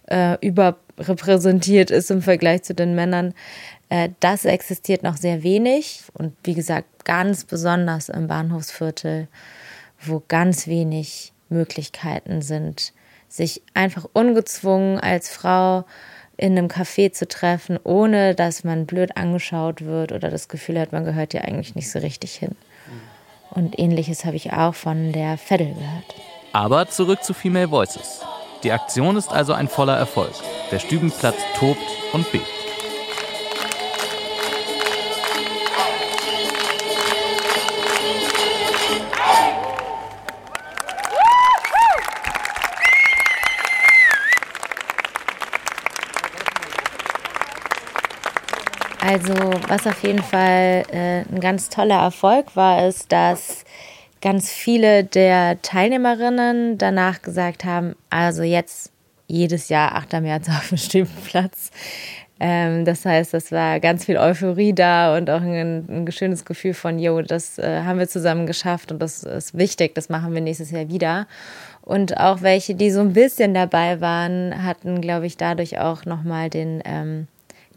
äh, 0.07 0.37
überrepräsentiert 0.45 1.89
ist 1.89 2.11
im 2.11 2.21
Vergleich 2.21 2.61
zu 2.61 2.75
den 2.75 2.93
Männern. 2.93 3.33
Äh, 3.95 4.09
das 4.19 4.43
existiert 4.43 5.03
noch 5.03 5.15
sehr 5.15 5.41
wenig 5.43 6.03
und 6.13 6.35
wie 6.43 6.53
gesagt, 6.53 7.05
ganz 7.05 7.45
besonders 7.45 8.09
im 8.09 8.27
Bahnhofsviertel, 8.27 9.29
wo 10.01 10.21
ganz 10.27 10.67
wenig 10.67 11.31
Möglichkeiten 11.47 12.41
sind, 12.41 12.91
sich 13.29 13.61
einfach 13.73 14.05
ungezwungen 14.11 14.99
als 14.99 15.29
Frau 15.29 15.85
in 16.35 16.57
einem 16.57 16.67
Café 16.67 17.13
zu 17.13 17.25
treffen, 17.27 17.79
ohne 17.85 18.35
dass 18.35 18.65
man 18.65 18.85
blöd 18.85 19.15
angeschaut 19.15 19.85
wird 19.85 20.11
oder 20.11 20.29
das 20.29 20.49
Gefühl 20.49 20.77
hat, 20.77 20.91
man 20.91 21.05
gehört 21.05 21.33
ja 21.33 21.41
eigentlich 21.41 21.75
nicht 21.75 21.89
so 21.89 21.99
richtig 21.99 22.35
hin. 22.35 22.55
Und 23.51 23.79
ähnliches 23.79 24.25
habe 24.25 24.35
ich 24.35 24.51
auch 24.51 24.75
von 24.75 25.13
der 25.13 25.37
Veddel 25.37 25.73
gehört. 25.73 26.15
Aber 26.51 26.89
zurück 26.89 27.23
zu 27.23 27.33
Female 27.33 27.71
Voices. 27.71 28.19
Die 28.63 28.73
Aktion 28.73 29.15
ist 29.15 29.31
also 29.31 29.53
ein 29.53 29.69
voller 29.69 29.95
Erfolg. 29.95 30.33
Der 30.71 30.79
Stübenplatz 30.79 31.37
tobt 31.57 31.79
und 32.11 32.29
bebt. 32.33 32.64
Also 49.15 49.33
was 49.69 49.87
auf 49.87 50.03
jeden 50.03 50.21
Fall 50.21 50.83
äh, 50.91 51.21
ein 51.21 51.39
ganz 51.39 51.69
toller 51.69 52.01
Erfolg 52.01 52.53
war, 52.57 52.85
ist, 52.85 53.13
dass 53.13 53.63
ganz 54.19 54.51
viele 54.51 55.05
der 55.05 55.61
Teilnehmerinnen 55.61 56.77
danach 56.77 57.21
gesagt 57.21 57.63
haben, 57.63 57.95
also 58.09 58.43
jetzt 58.43 58.91
jedes 59.27 59.69
Jahr 59.69 59.95
8. 59.95 60.19
März 60.21 60.49
auf 60.57 60.67
dem 60.67 60.77
Stübenplatz. 60.77 61.71
Ähm, 62.41 62.83
das 62.83 63.05
heißt, 63.05 63.33
das 63.33 63.53
war 63.53 63.79
ganz 63.79 64.03
viel 64.03 64.17
Euphorie 64.17 64.73
da 64.73 65.15
und 65.15 65.29
auch 65.29 65.39
ein, 65.39 65.85
ein 65.87 66.11
schönes 66.11 66.43
Gefühl 66.43 66.73
von, 66.73 66.99
jo, 66.99 67.21
das 67.21 67.57
äh, 67.57 67.83
haben 67.83 67.99
wir 67.99 68.09
zusammen 68.09 68.45
geschafft 68.45 68.91
und 68.91 68.99
das 68.99 69.23
ist 69.23 69.57
wichtig, 69.57 69.95
das 69.95 70.09
machen 70.09 70.33
wir 70.33 70.41
nächstes 70.41 70.71
Jahr 70.71 70.89
wieder. 70.89 71.25
Und 71.83 72.17
auch 72.17 72.41
welche, 72.41 72.75
die 72.75 72.91
so 72.91 72.99
ein 72.99 73.13
bisschen 73.13 73.53
dabei 73.53 74.01
waren, 74.01 74.65
hatten, 74.65 74.99
glaube 74.99 75.25
ich, 75.25 75.37
dadurch 75.37 75.79
auch 75.79 76.03
nochmal 76.03 76.49
den... 76.49 76.83
Ähm, 76.83 77.27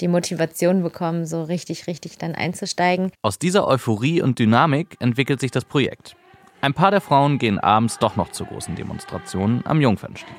die 0.01 0.09
Motivation 0.09 0.83
bekommen, 0.83 1.27
so 1.27 1.43
richtig, 1.43 1.87
richtig 1.87 2.19
dann 2.19 2.35
einzusteigen. 2.35 3.11
Aus 3.23 3.39
dieser 3.39 3.67
Euphorie 3.67 4.23
und 4.23 4.39
Dynamik 4.39 4.97
entwickelt 5.01 5.41
sich 5.41 5.51
das 5.51 5.65
Projekt. 5.65 6.17
Ein 6.61 6.75
paar 6.75 6.91
der 6.91 7.01
Frauen 7.01 7.39
gehen 7.39 7.59
abends 7.59 7.99
doch 7.99 8.17
noch 8.17 8.33
zu 8.33 8.45
großen 8.45 8.75
Demonstrationen 8.75 9.63
am 9.65 9.81
Jungfernstieg. 9.81 10.35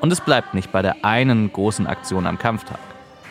Und 0.00 0.12
es 0.12 0.20
bleibt 0.20 0.54
nicht 0.54 0.72
bei 0.72 0.82
der 0.82 1.04
einen 1.04 1.52
großen 1.52 1.86
Aktion 1.86 2.26
am 2.26 2.38
Kampftag. 2.38 2.78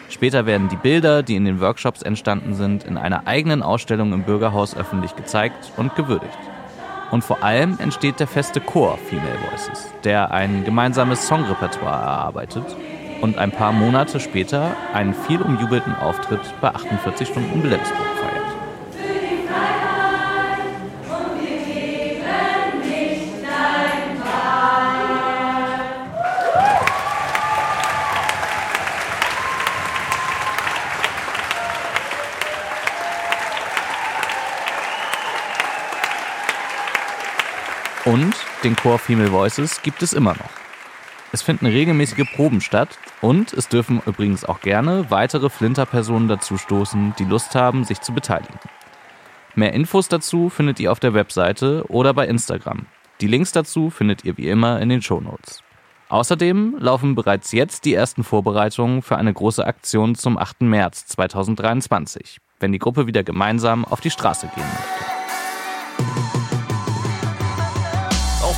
Später 0.10 0.46
werden 0.46 0.70
die 0.70 0.76
Bilder, 0.76 1.24
die 1.24 1.36
in 1.36 1.46
den 1.46 1.62
Workshops 1.62 2.02
entstanden 2.02 2.56
sind, 2.56 2.84
in 2.84 2.98
einer 2.98 3.28
eigenen 3.28 3.62
Ausstellung 3.62 4.12
im 4.12 4.24
Bürgerhaus 4.24 4.76
öffentlich 4.76 5.16
gezeigt 5.16 5.72
und 5.78 5.96
gewürdigt. 5.96 6.38
Und 7.12 7.24
vor 7.24 7.44
allem 7.44 7.78
entsteht 7.80 8.20
der 8.20 8.28
feste 8.28 8.60
Chor 8.60 8.98
Female 8.98 9.38
Voices, 9.50 9.88
der 10.04 10.32
ein 10.32 10.64
gemeinsames 10.64 11.28
Songrepertoire 11.28 12.02
erarbeitet 12.02 12.66
und 13.22 13.38
ein 13.38 13.52
paar 13.52 13.72
Monate 13.72 14.20
später 14.20 14.76
einen 14.94 15.14
viel 15.14 15.42
umjubelten 15.42 15.96
Auftritt 15.96 16.42
bei 16.62 16.70
48 16.70 17.28
Stunden 17.28 17.64
Wilhelmsburg 17.64 17.98
feiert. 18.22 18.40
Und 38.06 38.34
den 38.64 38.76
Chor 38.76 38.98
Female 38.98 39.32
Voices 39.32 39.82
gibt 39.84 40.02
es 40.02 40.14
immer 40.14 40.34
noch. 40.34 40.69
Es 41.32 41.44
finden 41.44 41.68
regelmäßige 41.68 42.26
Proben 42.34 42.60
statt 42.60 42.98
und 43.22 43.54
es 43.54 43.68
dürfen 43.68 44.02
übrigens 44.06 44.46
auch 44.46 44.62
gerne 44.62 45.06
weitere 45.10 45.50
Flinter-Personen 45.50 46.28
dazustoßen, 46.28 47.14
die 47.20 47.26
Lust 47.26 47.54
haben, 47.54 47.84
sich 47.84 48.02
zu 48.02 48.14
beteiligen. 48.14 48.60
Mehr 49.54 49.74
Infos 49.74 50.08
dazu 50.08 50.50
findet 50.50 50.80
ihr 50.80 50.92
auf 50.92 51.00
der 51.00 51.14
Webseite 51.14 51.84
oder 51.88 52.14
bei 52.14 52.28
Instagram. 52.28 52.88
Die 53.22 53.28
Links 53.28 53.52
dazu 53.52 53.90
findet 53.90 54.26
ihr 54.26 54.38
wie 54.38 54.50
immer 54.50 54.82
in 54.82 54.90
den 54.90 55.02
Shownotes. 55.02 55.62
Außerdem 56.08 56.78
laufen 56.80 57.14
bereits 57.14 57.52
jetzt 57.52 57.86
die 57.86 57.94
ersten 57.94 58.24
Vorbereitungen 58.24 59.04
für 59.04 59.18
eine 59.18 59.32
große 59.32 59.66
Aktion 59.66 60.16
zum 60.16 60.40
8. 60.40 60.62
März 60.62 61.06
2023, 61.08 62.40
wenn 62.60 62.72
die 62.72 62.80
Gruppe 62.80 63.06
wieder 63.06 63.24
gemeinsam 63.24 63.86
auf 63.86 64.02
die 64.02 64.10
Straße 64.10 64.50
gehen 64.56 64.66
möchte. 64.66 65.19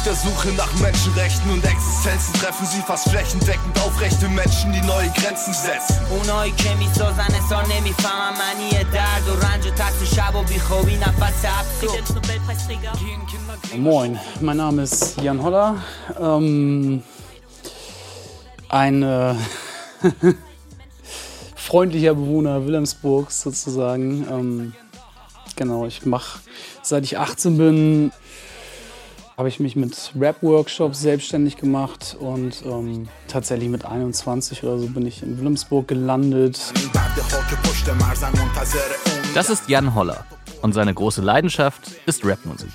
Auf 0.00 0.02
der 0.04 0.14
Suche 0.14 0.49
nach 0.56 0.73
Menschenrechten 0.80 1.50
und 1.50 1.64
Existenzen 1.64 2.35
treffen 2.35 2.66
sie 2.66 2.80
fast 2.80 3.08
flächendeckend 3.08 3.78
aufrechte 3.80 4.28
Menschen, 4.28 4.73
die 4.73 4.80
neue 4.80 5.08
Grenzen 5.11 5.54
setzen. 5.54 5.96
اونایی 6.11 6.52
که 6.52 6.75
میسازن 6.75 7.35
اصلا 7.44 7.62
نمیفهمم 7.62 8.38
معنی 8.38 8.70
درد 8.92 9.28
و 9.28 9.46
رنج 9.46 9.66
و 9.66 9.70
ترس 9.70 10.14
شب 10.14 10.35
و 10.35 10.42
بیخوابی 10.42 10.96
نفس 10.96 11.46
Moin, 13.76 14.18
mein 14.40 14.56
Name 14.56 14.82
ist 14.82 15.20
Jan 15.20 15.42
Holler. 15.42 15.76
Ähm, 16.18 17.02
ein 18.68 19.02
äh, 19.02 19.35
freundlicher 21.54 22.14
Bewohner 22.14 22.64
Wilhelmsburgs 22.64 23.42
sozusagen. 23.42 24.26
Ähm, 24.30 24.75
genau, 25.56 25.87
ich 25.87 26.06
mache 26.06 26.40
seit 26.82 27.04
ich 27.04 27.18
18 27.18 27.58
bin 27.58 28.12
habe 29.41 29.50
ich 29.50 29.60
mich 29.60 29.75
mit 29.75 30.12
Rap-Workshops 30.19 31.01
selbstständig 31.01 31.57
gemacht 31.57 32.15
und 32.19 32.63
ähm, 32.63 33.07
tatsächlich 33.27 33.69
mit 33.69 33.86
21 33.86 34.63
oder 34.63 34.77
so 34.77 34.86
bin 34.86 35.03
ich 35.07 35.24
in 35.24 35.36
Wilhelmsburg 35.39 35.88
gelandet. 35.88 36.71
Das 39.33 39.50
ist 39.50 39.67
Jan 39.67 39.95
Holler 39.95 40.27
und 40.62 40.74
seine 40.74 40.93
große 40.93 41.24
Leidenschaft 41.24 41.81
ist 42.05 42.24
Rapmusik. 42.24 42.69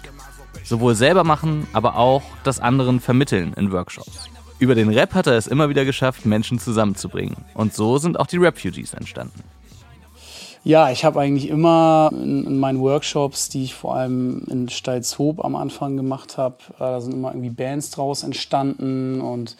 Sowohl 0.65 0.97
selber 0.97 1.23
machen, 1.23 1.69
aber 1.73 1.95
auch 1.95 2.25
das 2.43 2.59
anderen 2.59 2.99
vermitteln 2.99 3.55
in 3.57 3.71
Workshops. 3.71 4.29
Über 4.59 4.75
den 4.75 4.89
Rap 4.89 5.15
hat 5.15 5.29
er 5.29 5.35
es 5.35 5.47
immer 5.47 5.69
wieder 5.69 5.85
geschafft, 5.85 6.27
Menschen 6.27 6.59
zusammenzubringen. 6.59 7.37
Und 7.55 7.75
so 7.75 7.99
sind 7.99 8.19
auch 8.19 8.27
die 8.27 8.39
Refugees 8.39 8.93
entstanden. 8.93 9.45
Ja, 10.67 10.91
ich 10.91 11.05
habe 11.05 11.21
eigentlich 11.21 11.49
immer 11.49 12.11
in, 12.13 12.45
in, 12.45 12.59
meinen 12.59 12.81
Workshops, 12.81 13.49
die 13.49 13.63
ich 13.63 13.77
vor 13.77 13.95
allem 13.95 14.43
in 14.51 14.69
Steilshoop 14.69 15.45
am 15.45 15.55
Anfang 15.55 15.97
gemacht 15.97 16.39
habe, 16.39 16.57
äh, 16.75 16.81
da 16.81 17.01
sind 17.01 17.15
immer 17.15 17.31
irgendwie 17.31 17.51
Bands 17.51 17.93
draus 17.93 18.25
entstanden 18.25 19.21
und 19.21 19.57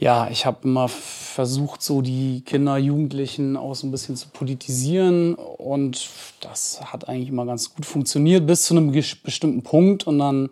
ja, 0.00 0.28
ich 0.28 0.46
habe 0.46 0.58
immer 0.64 0.88
versucht, 0.88 1.80
so 1.80 2.02
die 2.02 2.40
Kinder, 2.44 2.76
Jugendlichen 2.76 3.56
auch 3.56 3.76
so 3.76 3.86
ein 3.86 3.92
bisschen 3.92 4.16
zu 4.16 4.30
politisieren 4.30 5.36
und 5.36 6.08
das 6.40 6.80
hat 6.86 7.08
eigentlich 7.08 7.28
immer 7.28 7.46
ganz 7.46 7.72
gut 7.72 7.86
funktioniert 7.86 8.48
bis 8.48 8.64
zu 8.64 8.76
einem 8.76 8.90
bestimmten 8.90 9.62
Punkt 9.62 10.08
und 10.08 10.18
dann 10.18 10.50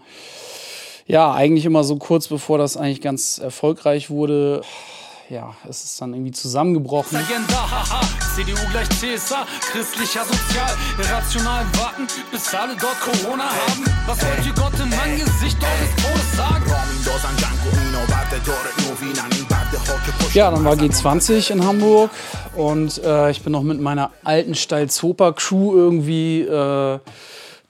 ja, 1.09 1.33
eigentlich 1.33 1.65
immer 1.65 1.83
so 1.83 1.97
kurz 1.97 2.29
bevor 2.29 2.59
das 2.59 2.77
eigentlich 2.77 3.01
ganz 3.01 3.39
erfolgreich 3.39 4.09
wurde, 4.09 4.63
ja, 5.31 5.55
es 5.69 5.85
ist 5.85 6.01
dann 6.01 6.15
irgendwie 6.15 6.33
zusammengebrochen. 6.33 7.19
Agenda, 7.19 7.71
haha, 7.71 8.01
CDU 8.35 8.57
gleich 8.71 8.89
CSA, 8.89 9.47
christlicher 9.73 10.25
Sozial, 10.25 10.71
rational 10.99 11.65
warten, 11.75 12.07
bis 12.31 12.55
alle 12.55 12.75
dort 12.77 12.99
Corona 13.01 13.45
haben. 13.45 13.85
Was 14.07 14.19
wollte 14.25 14.61
Gott 14.61 14.75
im 14.81 14.93
Angesicht 14.99 15.59
eures 15.63 15.97
Todes 15.97 16.37
sagen? 16.37 16.65
Ja, 20.33 20.51
dann 20.51 20.65
war 20.65 20.75
G20 20.75 21.51
in 21.53 21.65
Hamburg 21.65 22.11
und 22.57 23.03
äh, 23.03 23.31
ich 23.31 23.43
bin 23.43 23.53
noch 23.53 23.63
mit 23.63 23.81
meiner 23.81 24.11
alten 24.25 24.55
Stalzoper 24.55 25.33
Crew 25.33 25.75
irgendwie 25.75 26.43
äh, 26.43 26.99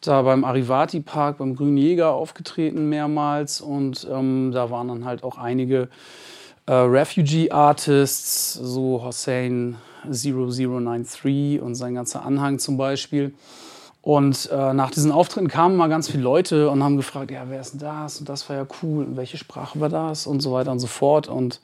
da 0.01 0.23
beim 0.23 0.45
Arivati 0.45 1.01
Park, 1.01 1.39
beim 1.39 1.57
Grünen 1.57 1.77
Jäger 1.77 2.13
aufgetreten 2.13 2.89
mehrmals 2.89 3.61
und 3.61 4.07
ähm, 4.11 4.53
da 4.53 4.71
waren 4.71 4.89
dann 4.89 5.05
halt 5.05 5.25
auch 5.25 5.39
einige 5.39 5.89
äh, 6.69 6.73
Refugee 6.73 7.51
Artists, 7.51 8.53
so 8.53 9.03
Hossein 9.03 9.77
0093 10.05 11.61
und 11.63 11.75
sein 11.75 11.95
ganzer 11.95 12.25
Anhang 12.25 12.59
zum 12.59 12.77
Beispiel. 12.77 13.33
Und 14.03 14.49
äh, 14.53 14.75
nach 14.75 14.91
diesen 14.91 15.11
Auftritten 15.11 15.49
kamen 15.49 15.77
mal 15.77 15.89
ganz 15.89 16.11
viele 16.11 16.23
Leute 16.23 16.71
und 16.71 16.83
haben 16.85 16.97
gefragt, 16.97 17.31
ja, 17.31 17.45
wer 17.49 17.61
ist 17.61 17.73
denn 17.73 17.81
das? 17.81 18.21
Und 18.21 18.29
das 18.29 18.49
war 18.49 18.57
ja 18.57 18.67
cool. 18.83 19.05
Und 19.05 19.17
welche 19.17 19.39
Sprache 19.39 19.81
war 19.81 19.89
das? 19.89 20.27
Und 20.27 20.41
so 20.41 20.53
weiter 20.53 20.71
und 20.71 20.79
so 20.79 20.87
fort. 20.87 21.27
Und 21.27 21.61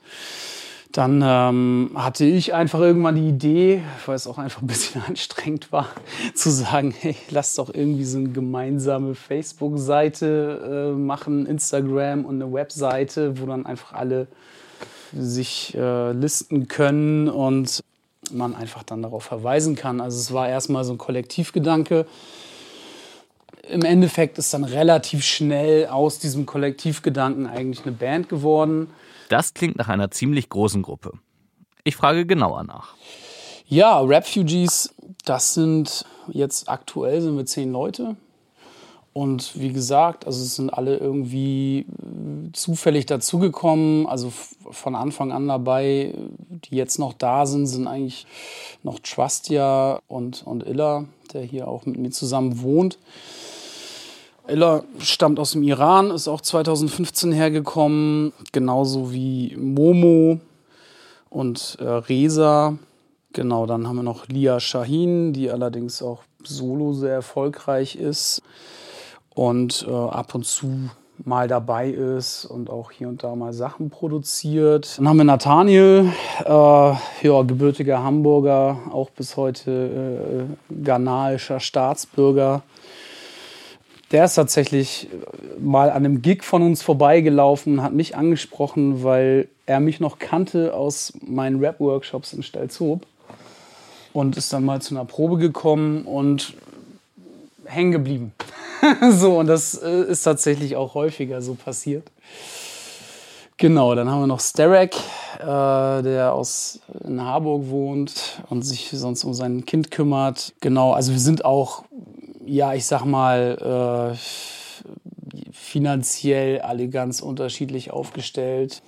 dann 0.91 1.21
ähm, 1.23 1.91
hatte 1.95 2.25
ich 2.25 2.53
einfach 2.53 2.79
irgendwann 2.79 3.15
die 3.15 3.29
Idee, 3.29 3.83
weil 4.05 4.15
es 4.15 4.27
auch 4.27 4.37
einfach 4.37 4.61
ein 4.61 4.67
bisschen 4.67 5.03
anstrengend 5.07 5.71
war, 5.71 5.87
zu 6.33 6.49
sagen, 6.49 6.93
hey, 6.99 7.15
lass 7.29 7.53
doch 7.55 7.71
irgendwie 7.73 8.05
so 8.05 8.17
eine 8.17 8.29
gemeinsame 8.29 9.13
Facebook-Seite 9.13 10.93
äh, 10.95 10.97
machen, 10.97 11.45
Instagram 11.45 12.25
und 12.25 12.41
eine 12.41 12.51
Webseite, 12.51 13.39
wo 13.39 13.45
dann 13.45 13.65
einfach 13.65 13.93
alle 13.93 14.27
sich 15.17 15.75
äh, 15.75 16.11
listen 16.11 16.67
können 16.67 17.29
und 17.29 17.83
man 18.31 18.55
einfach 18.55 18.83
dann 18.83 19.01
darauf 19.01 19.23
verweisen 19.23 19.75
kann. 19.75 20.01
Also 20.01 20.19
es 20.19 20.33
war 20.33 20.49
erstmal 20.49 20.83
so 20.83 20.93
ein 20.93 20.97
Kollektivgedanke. 20.97 22.05
Im 23.69 23.83
Endeffekt 23.83 24.37
ist 24.37 24.53
dann 24.53 24.63
relativ 24.63 25.23
schnell 25.23 25.87
aus 25.87 26.19
diesem 26.19 26.45
Kollektivgedanken 26.45 27.47
eigentlich 27.47 27.85
eine 27.85 27.95
Band 27.95 28.29
geworden. 28.29 28.89
Das 29.29 29.53
klingt 29.53 29.77
nach 29.77 29.87
einer 29.89 30.11
ziemlich 30.11 30.49
großen 30.49 30.83
Gruppe. 30.83 31.13
Ich 31.83 31.95
frage 31.95 32.25
genauer 32.25 32.63
nach. 32.63 32.95
Ja, 33.67 33.99
Refugees, 33.99 34.93
das 35.23 35.55
sind 35.55 36.05
jetzt 36.27 36.69
aktuell 36.69 37.21
sind 37.21 37.35
wir 37.35 37.45
zehn 37.45 37.71
Leute. 37.71 38.15
Und 39.17 39.57
wie 39.57 39.71
gesagt, 39.71 40.25
also 40.27 40.43
es 40.43 40.57
sind 40.57 40.69
alle 40.69 40.97
irgendwie 40.97 41.85
äh, 41.87 42.51
zufällig 42.51 43.05
dazugekommen, 43.05 44.07
also 44.07 44.29
von 44.29 44.93
Anfang 44.93 45.31
an 45.31 45.47
dabei. 45.47 46.13
Die 46.49 46.75
jetzt 46.75 46.99
noch 46.99 47.13
da 47.13 47.45
sind, 47.45 47.67
sind 47.67 47.87
eigentlich 47.87 48.27
noch 48.83 48.99
Trustia 48.99 50.01
und, 50.09 50.45
und 50.45 50.63
Illa, 50.67 51.05
der 51.31 51.43
hier 51.43 51.69
auch 51.69 51.85
mit 51.85 51.97
mir 51.97 52.09
zusammen 52.09 52.61
wohnt. 52.61 52.99
Ella 54.47 54.83
stammt 54.99 55.39
aus 55.39 55.53
dem 55.53 55.63
Iran, 55.63 56.11
ist 56.11 56.27
auch 56.27 56.41
2015 56.41 57.31
hergekommen, 57.31 58.33
genauso 58.51 59.13
wie 59.13 59.55
Momo 59.55 60.41
und 61.29 61.77
äh, 61.79 61.85
Reza. 61.85 62.77
Genau, 63.31 63.65
dann 63.65 63.87
haben 63.87 63.95
wir 63.95 64.03
noch 64.03 64.27
Lia 64.27 64.59
Shahin, 64.59 65.31
die 65.31 65.49
allerdings 65.49 66.01
auch 66.01 66.23
solo 66.43 66.91
sehr 66.91 67.13
erfolgreich 67.13 67.95
ist 67.95 68.41
und 69.35 69.85
äh, 69.87 69.91
ab 69.91 70.33
und 70.33 70.45
zu 70.45 70.89
mal 71.23 71.47
dabei 71.47 71.89
ist 71.89 72.45
und 72.45 72.69
auch 72.69 72.91
hier 72.91 73.07
und 73.07 73.23
da 73.23 73.35
mal 73.35 73.53
Sachen 73.53 73.89
produziert. 73.89 74.97
Dann 74.97 75.07
haben 75.07 75.17
wir 75.17 75.23
Nathaniel, 75.23 76.11
äh, 76.43 76.49
ja, 76.49 77.41
gebürtiger 77.47 78.03
Hamburger, 78.03 78.79
auch 78.91 79.11
bis 79.11 79.37
heute 79.37 80.49
äh, 80.71 80.73
ghanaischer 80.83 81.59
Staatsbürger 81.59 82.63
der 84.11 84.25
ist 84.25 84.35
tatsächlich 84.35 85.09
mal 85.59 85.89
an 85.89 85.97
einem 85.97 86.21
Gig 86.21 86.43
von 86.43 86.61
uns 86.61 86.81
vorbeigelaufen, 86.81 87.81
hat 87.81 87.93
mich 87.93 88.15
angesprochen, 88.15 89.03
weil 89.03 89.49
er 89.65 89.79
mich 89.79 89.99
noch 89.99 90.19
kannte 90.19 90.73
aus 90.73 91.13
meinen 91.25 91.59
Rap-Workshops 91.59 92.33
in 92.33 92.43
Stelzhoop 92.43 93.05
und 94.13 94.37
ist 94.37 94.53
dann 94.53 94.63
mal 94.63 94.81
zu 94.81 94.95
einer 94.95 95.05
Probe 95.05 95.37
gekommen 95.37 96.03
und 96.03 96.53
hängen 97.65 97.91
geblieben. 97.91 98.31
so, 99.11 99.39
und 99.39 99.47
das 99.47 99.75
äh, 99.75 100.03
ist 100.03 100.23
tatsächlich 100.23 100.75
auch 100.75 100.93
häufiger 100.93 101.41
so 101.41 101.55
passiert. 101.55 102.09
Genau, 103.57 103.95
dann 103.95 104.09
haben 104.09 104.21
wir 104.21 104.27
noch 104.27 104.41
Sterek, 104.41 104.95
äh, 105.39 105.45
der 105.45 106.33
aus 106.33 106.81
in 107.05 107.21
Harburg 107.21 107.69
wohnt 107.69 108.41
und 108.49 108.63
sich 108.63 108.89
sonst 108.91 109.23
um 109.23 109.33
sein 109.33 109.65
Kind 109.65 109.91
kümmert. 109.91 110.53
Genau, 110.59 110.91
also 110.91 111.13
wir 111.13 111.19
sind 111.19 111.45
auch 111.45 111.83
ja, 112.45 112.73
ich 112.73 112.85
sag 112.85 113.05
mal, 113.05 114.13
äh, 114.13 115.51
finanziell 115.51 116.61
alle 116.61 116.87
ganz 116.87 117.21
unterschiedlich 117.21 117.91
aufgestellt. 117.91 118.81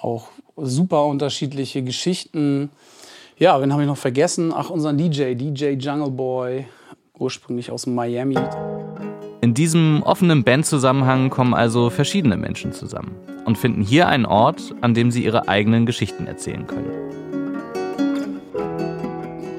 Auch 0.00 0.28
super 0.56 1.06
unterschiedliche 1.06 1.82
Geschichten. 1.82 2.70
Ja, 3.38 3.60
wen 3.60 3.72
habe 3.72 3.82
ich 3.82 3.88
noch 3.88 3.96
vergessen? 3.96 4.52
Ach, 4.54 4.70
unseren 4.70 4.96
DJ, 4.96 5.34
DJ 5.34 5.72
Jungle 5.72 6.10
Boy, 6.10 6.66
ursprünglich 7.18 7.70
aus 7.70 7.86
Miami. 7.86 8.38
In 9.54 9.62
diesem 9.62 10.02
offenen 10.02 10.42
Bandzusammenhang 10.42 11.30
kommen 11.30 11.54
also 11.54 11.88
verschiedene 11.88 12.36
Menschen 12.36 12.72
zusammen 12.72 13.14
und 13.44 13.56
finden 13.56 13.82
hier 13.82 14.08
einen 14.08 14.26
Ort, 14.26 14.74
an 14.80 14.94
dem 14.94 15.12
sie 15.12 15.24
ihre 15.24 15.46
eigenen 15.46 15.86
Geschichten 15.86 16.26
erzählen 16.26 16.66
können. 16.66 16.90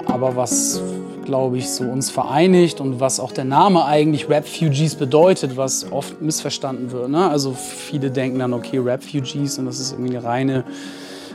Aber 0.04 0.36
was 0.36 0.82
glaube 1.24 1.56
ich, 1.56 1.70
so 1.70 1.84
uns 1.84 2.10
vereinigt 2.10 2.78
und 2.82 3.00
was 3.00 3.20
auch 3.20 3.32
der 3.32 3.46
Name 3.46 3.86
eigentlich 3.86 4.28
Refugees 4.28 4.96
bedeutet, 4.96 5.56
was 5.56 5.90
oft 5.90 6.20
missverstanden 6.20 6.92
wird. 6.92 7.08
Ne? 7.08 7.30
Also 7.30 7.54
viele 7.54 8.10
denken 8.10 8.38
dann, 8.38 8.52
okay, 8.52 8.76
Refugees 8.76 9.58
und 9.58 9.64
das 9.64 9.80
ist 9.80 9.92
irgendwie 9.92 10.18
eine 10.18 10.26
reine 10.26 10.64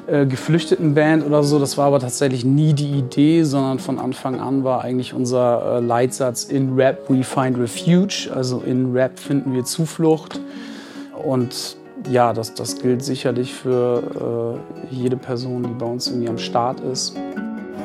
äh, 0.07 0.25
Geflüchtetenband 0.25 1.25
oder 1.25 1.43
so. 1.43 1.59
Das 1.59 1.77
war 1.77 1.87
aber 1.87 1.99
tatsächlich 1.99 2.45
nie 2.45 2.73
die 2.73 2.91
Idee, 2.91 3.43
sondern 3.43 3.79
von 3.79 3.99
Anfang 3.99 4.39
an 4.39 4.63
war 4.63 4.83
eigentlich 4.83 5.13
unser 5.13 5.77
äh, 5.77 5.79
Leitsatz 5.79 6.45
in 6.45 6.75
Rap 6.75 7.09
we 7.09 7.23
find 7.23 7.57
refuge, 7.57 8.29
also 8.33 8.61
in 8.65 8.93
Rap 8.93 9.19
finden 9.19 9.53
wir 9.53 9.63
Zuflucht 9.63 10.39
und 11.23 11.77
ja, 12.09 12.33
das, 12.33 12.53
das 12.53 12.79
gilt 12.79 13.03
sicherlich 13.03 13.53
für 13.53 14.59
äh, 14.91 14.95
jede 14.95 15.17
Person, 15.17 15.63
die 15.63 15.73
bei 15.73 15.85
uns 15.85 16.07
irgendwie 16.07 16.29
am 16.29 16.37
Start 16.37 16.79
ist. 16.79 17.15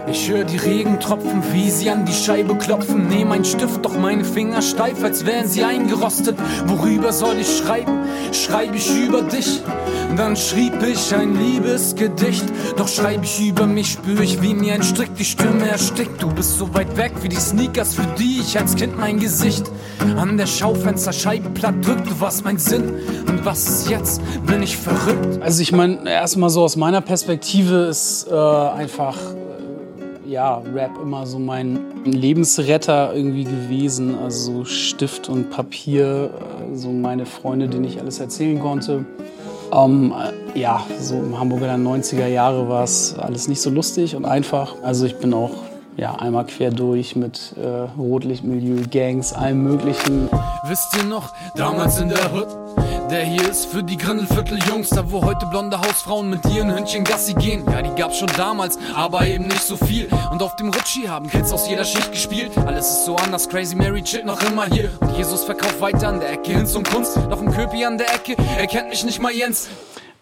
Ich 0.08 0.30
höre 0.30 0.44
die 0.44 0.56
Regentropfen, 0.56 1.42
wie 1.52 1.68
sie 1.68 1.90
an 1.90 2.04
die 2.04 2.12
Scheibe 2.12 2.56
klopfen. 2.56 3.08
Nehm 3.08 3.32
ein 3.32 3.44
Stift, 3.44 3.84
doch 3.84 3.98
meine 3.98 4.24
Finger 4.24 4.62
steif, 4.62 5.02
als 5.02 5.26
wären 5.26 5.48
sie 5.48 5.64
eingerostet. 5.64 6.36
Worüber 6.66 7.12
soll 7.12 7.36
ich 7.40 7.58
schreiben? 7.58 8.04
Schreibe 8.32 8.76
ich 8.76 8.88
über 8.88 9.22
dich? 9.22 9.62
Dann 10.16 10.36
schrieb 10.36 10.80
ich 10.82 11.12
ein 11.12 11.36
Liebesgedicht. 11.36 12.44
Doch 12.76 12.86
schreibe 12.86 13.24
ich 13.24 13.48
über 13.48 13.66
mich, 13.66 13.92
spüre 13.92 14.22
ich, 14.22 14.40
wie 14.42 14.54
mir 14.54 14.74
ein 14.74 14.84
Strick 14.84 15.14
die 15.16 15.24
Stimme 15.24 15.68
erstickt. 15.68 16.22
Du 16.22 16.28
bist 16.28 16.56
so 16.56 16.72
weit 16.72 16.96
weg 16.96 17.12
wie 17.22 17.28
die 17.28 17.36
Sneakers, 17.36 17.96
für 17.96 18.06
die 18.16 18.40
ich 18.40 18.56
als 18.58 18.76
Kind 18.76 18.96
mein 18.96 19.18
Gesicht 19.18 19.64
an 20.16 20.36
der 20.36 20.46
Schaufensterscheibe 20.46 21.50
platt 21.50 21.84
drückt. 21.84 22.08
Du 22.08 22.20
warst 22.20 22.44
mein 22.44 22.58
Sinn. 22.58 22.94
Und 23.26 23.44
was 23.44 23.68
ist 23.68 23.90
jetzt? 23.90 24.22
Bin 24.46 24.62
ich 24.62 24.76
verrückt? 24.76 25.42
Also 25.42 25.62
ich 25.62 25.72
meine, 25.72 26.08
erstmal 26.08 26.50
so 26.50 26.62
aus 26.62 26.76
meiner 26.76 27.00
Perspektive 27.00 27.86
ist 27.86 28.28
äh, 28.30 28.34
einfach 28.34 29.16
ja, 30.28 30.62
Rap 30.74 30.92
immer 31.02 31.26
so 31.26 31.38
mein 31.38 31.78
Lebensretter 32.04 33.14
irgendwie 33.14 33.44
gewesen. 33.44 34.16
Also 34.22 34.64
Stift 34.64 35.28
und 35.28 35.50
Papier, 35.50 36.30
äh, 36.72 36.76
so 36.76 36.90
meine 36.90 37.26
Freunde, 37.26 37.68
denen 37.68 37.84
ich 37.84 38.00
alles 38.00 38.20
erzählen 38.20 38.58
konnte. 38.60 39.04
Ähm, 39.72 40.12
äh, 40.54 40.58
ja, 40.58 40.84
so 41.00 41.16
im 41.16 41.38
Hamburger 41.38 41.74
90er 41.74 42.26
Jahre 42.26 42.68
war 42.68 42.84
es 42.84 43.16
alles 43.18 43.48
nicht 43.48 43.60
so 43.60 43.70
lustig 43.70 44.16
und 44.16 44.24
einfach. 44.24 44.74
Also 44.82 45.06
ich 45.06 45.16
bin 45.16 45.34
auch 45.34 45.52
ja, 45.96 46.14
einmal 46.14 46.46
quer 46.46 46.70
durch 46.70 47.16
mit 47.16 47.54
äh, 47.56 47.66
Rotlichtmilieu, 47.98 48.82
Gangs, 48.90 49.32
allem 49.32 49.62
Möglichen. 49.62 50.28
Wisst 50.68 50.96
ihr 50.96 51.04
noch, 51.04 51.32
damals 51.56 51.98
in 52.00 52.10
der 52.10 52.32
Hut? 52.32 52.85
Der 53.10 53.24
hier 53.24 53.48
ist 53.48 53.66
für 53.66 53.84
die 53.84 53.96
Grindelviertel-Jungs, 53.96 54.90
da 54.90 55.08
wo 55.12 55.24
heute 55.24 55.46
blonde 55.46 55.78
Hausfrauen 55.78 56.28
mit 56.28 56.44
ihren 56.46 56.74
Hündchen 56.74 57.04
Gassi 57.04 57.34
gehen. 57.34 57.64
Ja, 57.70 57.80
die 57.80 57.94
gab's 57.94 58.18
schon 58.18 58.30
damals, 58.36 58.80
aber 58.96 59.24
eben 59.24 59.44
nicht 59.44 59.62
so 59.62 59.76
viel. 59.76 60.08
Und 60.32 60.42
auf 60.42 60.56
dem 60.56 60.70
Rutschi 60.70 61.02
haben 61.02 61.30
Kids 61.30 61.52
aus 61.52 61.68
jeder 61.68 61.84
Schicht 61.84 62.10
gespielt. 62.10 62.58
Alles 62.58 62.88
ist 62.88 63.04
so 63.04 63.14
anders, 63.14 63.48
Crazy 63.48 63.76
Mary 63.76 64.02
chillt 64.02 64.26
noch 64.26 64.42
immer 64.42 64.66
hier. 64.66 64.90
Und 65.00 65.16
Jesus 65.16 65.44
verkauft 65.44 65.80
weiter 65.80 66.08
an 66.08 66.18
der 66.18 66.32
Ecke 66.32 66.50
hin 66.50 66.66
zum 66.66 66.82
Kunst. 66.82 67.16
Auf 67.16 67.38
dem 67.38 67.52
Köpi 67.52 67.84
an 67.84 67.96
der 67.96 68.12
Ecke, 68.12 68.34
er 68.58 68.66
kennt 68.66 68.88
mich 68.88 69.04
nicht 69.04 69.20
mal 69.20 69.32
Jens. 69.32 69.68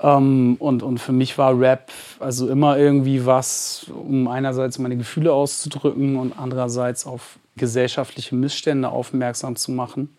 Ähm, 0.02 0.56
und, 0.58 0.82
und 0.82 0.98
für 0.98 1.12
mich 1.12 1.38
war 1.38 1.58
Rap 1.58 1.90
also 2.20 2.48
immer 2.50 2.76
irgendwie 2.76 3.24
was, 3.24 3.86
um 3.88 4.28
einerseits 4.28 4.78
meine 4.78 4.98
Gefühle 4.98 5.32
auszudrücken 5.32 6.16
und 6.16 6.38
andererseits 6.38 7.06
auf 7.06 7.38
gesellschaftliche 7.56 8.34
Missstände 8.34 8.90
aufmerksam 8.90 9.56
zu 9.56 9.70
machen. 9.70 10.14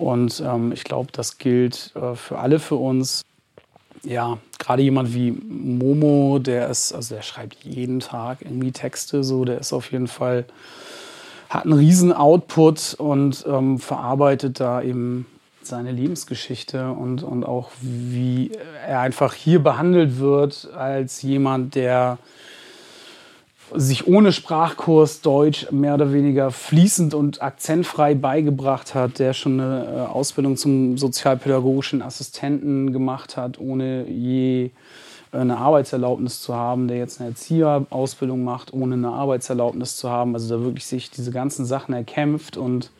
Und 0.00 0.42
ähm, 0.44 0.72
ich 0.72 0.84
glaube, 0.84 1.10
das 1.12 1.36
gilt 1.36 1.92
äh, 1.94 2.14
für 2.14 2.38
alle 2.38 2.58
für 2.58 2.76
uns. 2.76 3.22
Ja, 4.02 4.38
gerade 4.58 4.82
jemand 4.82 5.12
wie 5.12 5.30
Momo, 5.30 6.38
der 6.38 6.68
ist, 6.70 6.94
also 6.94 7.14
der 7.14 7.22
schreibt 7.22 7.62
jeden 7.64 8.00
Tag 8.00 8.38
irgendwie 8.40 8.72
Texte, 8.72 9.22
so, 9.22 9.44
der 9.44 9.58
ist 9.58 9.74
auf 9.74 9.92
jeden 9.92 10.08
Fall, 10.08 10.46
hat 11.50 11.64
einen 11.64 11.74
riesen 11.74 12.14
Output 12.14 12.94
und 12.96 13.44
ähm, 13.46 13.78
verarbeitet 13.78 14.58
da 14.58 14.80
eben 14.80 15.26
seine 15.62 15.92
Lebensgeschichte 15.92 16.92
und, 16.92 17.22
und 17.22 17.44
auch 17.44 17.70
wie 17.82 18.52
er 18.86 19.00
einfach 19.00 19.34
hier 19.34 19.62
behandelt 19.62 20.18
wird 20.18 20.70
als 20.74 21.20
jemand, 21.20 21.74
der 21.74 22.16
sich 23.74 24.06
ohne 24.06 24.32
Sprachkurs 24.32 25.20
Deutsch 25.20 25.70
mehr 25.70 25.94
oder 25.94 26.12
weniger 26.12 26.50
fließend 26.50 27.14
und 27.14 27.42
akzentfrei 27.42 28.14
beigebracht 28.14 28.94
hat, 28.94 29.18
der 29.18 29.32
schon 29.32 29.60
eine 29.60 29.84
äh, 29.84 30.00
Ausbildung 30.10 30.56
zum 30.56 30.98
sozialpädagogischen 30.98 32.02
Assistenten 32.02 32.92
gemacht 32.92 33.36
hat, 33.36 33.58
ohne 33.58 34.06
je 34.08 34.70
äh, 35.32 35.38
eine 35.38 35.58
Arbeitserlaubnis 35.58 36.40
zu 36.42 36.54
haben, 36.54 36.88
der 36.88 36.98
jetzt 36.98 37.20
eine 37.20 37.30
Erzieherausbildung 37.30 38.42
macht, 38.42 38.72
ohne 38.72 38.94
eine 38.94 39.10
Arbeitserlaubnis 39.10 39.96
zu 39.96 40.10
haben. 40.10 40.34
Also 40.34 40.56
da 40.56 40.64
wirklich 40.64 40.86
sich 40.86 41.10
diese 41.10 41.30
ganzen 41.30 41.64
Sachen 41.64 41.94
erkämpft 41.94 42.56
und 42.56 42.90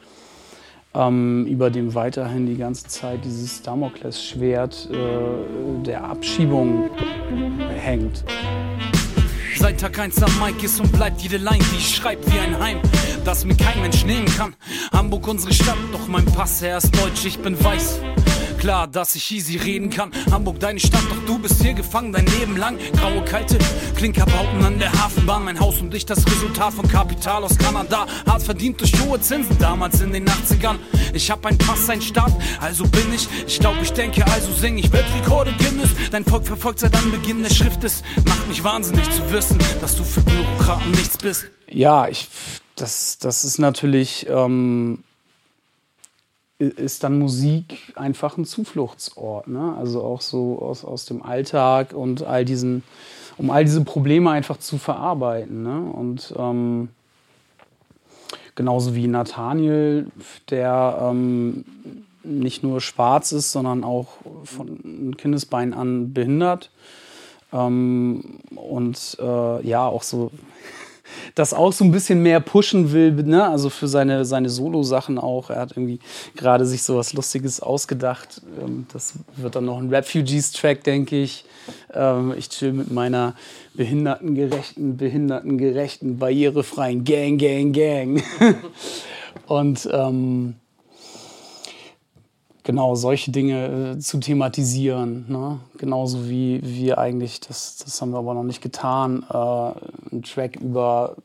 ähm, 0.94 1.46
über 1.46 1.70
dem 1.70 1.94
weiterhin 1.94 2.46
die 2.46 2.56
ganze 2.56 2.88
Zeit 2.88 3.24
dieses 3.24 3.62
Damoklesschwert 3.62 4.88
äh, 4.90 5.84
der 5.84 6.04
Abschiebung 6.04 6.90
hängt. 7.76 8.24
Seit 9.60 9.78
Tag 9.78 9.98
1 9.98 10.22
am 10.22 10.38
Mike 10.40 10.64
ist 10.64 10.80
und 10.80 10.90
bleibt 10.90 11.20
jede 11.20 11.36
Line, 11.36 11.62
die 11.70 11.76
ich 11.76 11.94
schreib 11.94 12.18
wie 12.32 12.38
ein 12.38 12.58
Heim, 12.58 12.80
das 13.26 13.44
mir 13.44 13.54
kein 13.54 13.82
Mensch 13.82 14.06
nehmen 14.06 14.24
kann. 14.24 14.56
Hamburg 14.90 15.28
unsere 15.28 15.52
Stadt, 15.52 15.76
doch 15.92 16.08
mein 16.08 16.24
Pass, 16.24 16.62
er 16.62 16.78
ist 16.78 16.96
deutsch, 16.96 17.26
ich 17.26 17.38
bin 17.38 17.62
weiß 17.62 18.00
klar, 18.60 18.86
dass 18.86 19.14
ich 19.14 19.30
easy 19.32 19.56
reden 19.56 19.88
kann. 19.90 20.12
Hamburg, 20.30 20.60
deine 20.60 20.78
Stadt, 20.78 21.02
doch 21.08 21.24
du 21.26 21.38
bist 21.38 21.62
hier 21.62 21.72
gefangen 21.72 22.12
dein 22.12 22.26
Leben 22.26 22.56
lang. 22.56 22.78
Graue, 22.92 23.24
kalte 23.24 23.58
Klinkerbauten 23.96 24.62
an 24.62 24.78
der 24.78 24.92
Hafenbahn. 24.92 25.44
Mein 25.44 25.58
Haus 25.58 25.80
und 25.80 25.94
ich, 25.94 26.04
das 26.04 26.24
Resultat 26.26 26.74
von 26.74 26.86
Kapital 26.86 27.42
aus 27.42 27.56
Kanada. 27.56 28.06
Hart 28.26 28.42
verdient 28.42 28.80
durch 28.80 28.92
hohe 29.00 29.18
Zinsen, 29.20 29.58
damals 29.58 30.00
in 30.02 30.12
den 30.12 30.26
80ern. 30.26 30.76
Ich 31.14 31.30
hab 31.30 31.44
ein 31.46 31.56
Pass, 31.56 31.88
ein 31.88 32.02
Staat, 32.02 32.32
also 32.60 32.84
bin 32.84 33.12
ich. 33.14 33.26
Ich 33.46 33.58
glaub, 33.58 33.80
ich 33.82 33.92
denke, 33.92 34.24
also 34.26 34.52
sing 34.52 34.76
ich 34.76 34.92
Weltrekorde 34.92 35.52
Guinness. 35.58 35.90
Dein 36.10 36.24
Volk 36.24 36.46
verfolgt 36.46 36.80
seit 36.80 36.94
Anbeginn 36.94 37.42
der 37.42 37.50
Schrift. 37.50 37.82
Macht 38.26 38.46
mich 38.46 38.62
wahnsinnig 38.62 39.10
zu 39.10 39.32
wissen, 39.32 39.58
dass 39.80 39.96
du 39.96 40.04
für 40.04 40.20
Bürokraten 40.20 40.90
nichts 40.90 41.16
bist. 41.16 41.46
Ja, 41.70 42.08
ich, 42.08 42.28
das, 42.76 43.18
das 43.18 43.44
ist 43.44 43.58
natürlich. 43.58 44.26
Ähm 44.28 45.02
ist 46.60 47.02
dann 47.04 47.18
Musik 47.18 47.92
einfach 47.96 48.36
ein 48.36 48.44
Zufluchtsort. 48.44 49.48
Ne? 49.48 49.74
Also 49.78 50.02
auch 50.02 50.20
so 50.20 50.60
aus, 50.60 50.84
aus 50.84 51.06
dem 51.06 51.22
Alltag 51.22 51.94
und 51.94 52.22
all 52.22 52.44
diesen, 52.44 52.82
um 53.38 53.50
all 53.50 53.64
diese 53.64 53.82
Probleme 53.82 54.30
einfach 54.30 54.58
zu 54.58 54.76
verarbeiten. 54.76 55.62
Ne? 55.62 55.80
Und 55.80 56.34
ähm, 56.36 56.90
genauso 58.54 58.94
wie 58.94 59.06
Nathaniel, 59.06 60.08
der 60.50 60.98
ähm, 61.10 61.64
nicht 62.22 62.62
nur 62.62 62.82
schwarz 62.82 63.32
ist, 63.32 63.52
sondern 63.52 63.82
auch 63.82 64.08
von 64.44 65.16
Kindesbein 65.16 65.72
an 65.72 66.12
behindert. 66.12 66.70
Ähm, 67.54 68.38
und 68.54 69.16
äh, 69.18 69.66
ja, 69.66 69.86
auch 69.86 70.02
so 70.02 70.30
das 71.34 71.54
auch 71.54 71.72
so 71.72 71.84
ein 71.84 71.90
bisschen 71.90 72.22
mehr 72.22 72.40
pushen 72.40 72.92
will, 72.92 73.12
ne? 73.12 73.48
also 73.48 73.70
für 73.70 73.88
seine, 73.88 74.24
seine 74.24 74.48
Solo-Sachen 74.48 75.18
auch. 75.18 75.50
Er 75.50 75.60
hat 75.60 75.72
irgendwie 75.72 76.00
gerade 76.36 76.66
sich 76.66 76.82
so 76.82 76.96
was 76.96 77.12
Lustiges 77.12 77.60
ausgedacht. 77.60 78.42
Ähm, 78.60 78.86
das 78.92 79.14
wird 79.36 79.56
dann 79.56 79.64
noch 79.66 79.78
ein 79.78 79.88
Refugees-Track, 79.88 80.84
denke 80.84 81.22
ich. 81.22 81.44
Ähm, 81.92 82.34
ich 82.36 82.48
chill 82.48 82.72
mit 82.72 82.90
meiner 82.90 83.34
behindertengerechten, 83.74 84.96
behindertengerechten, 84.96 86.18
barrierefreien 86.18 87.04
Gang, 87.04 87.38
Gang, 87.38 87.72
Gang. 87.72 88.22
Und 89.46 89.88
ähm, 89.92 90.54
genau 92.62 92.94
solche 92.94 93.30
Dinge 93.30 93.94
äh, 93.96 93.98
zu 93.98 94.18
thematisieren. 94.18 95.26
Ne? 95.28 95.60
Genauso 95.78 96.28
wie 96.28 96.60
wir 96.62 96.98
eigentlich, 96.98 97.40
das, 97.40 97.76
das 97.76 98.00
haben 98.00 98.12
wir 98.12 98.18
aber 98.18 98.34
noch 98.34 98.42
nicht 98.42 98.62
getan, 98.62 99.24
äh, 99.30 99.34
einen 99.34 100.22
Track 100.22 100.56
über 100.56 101.16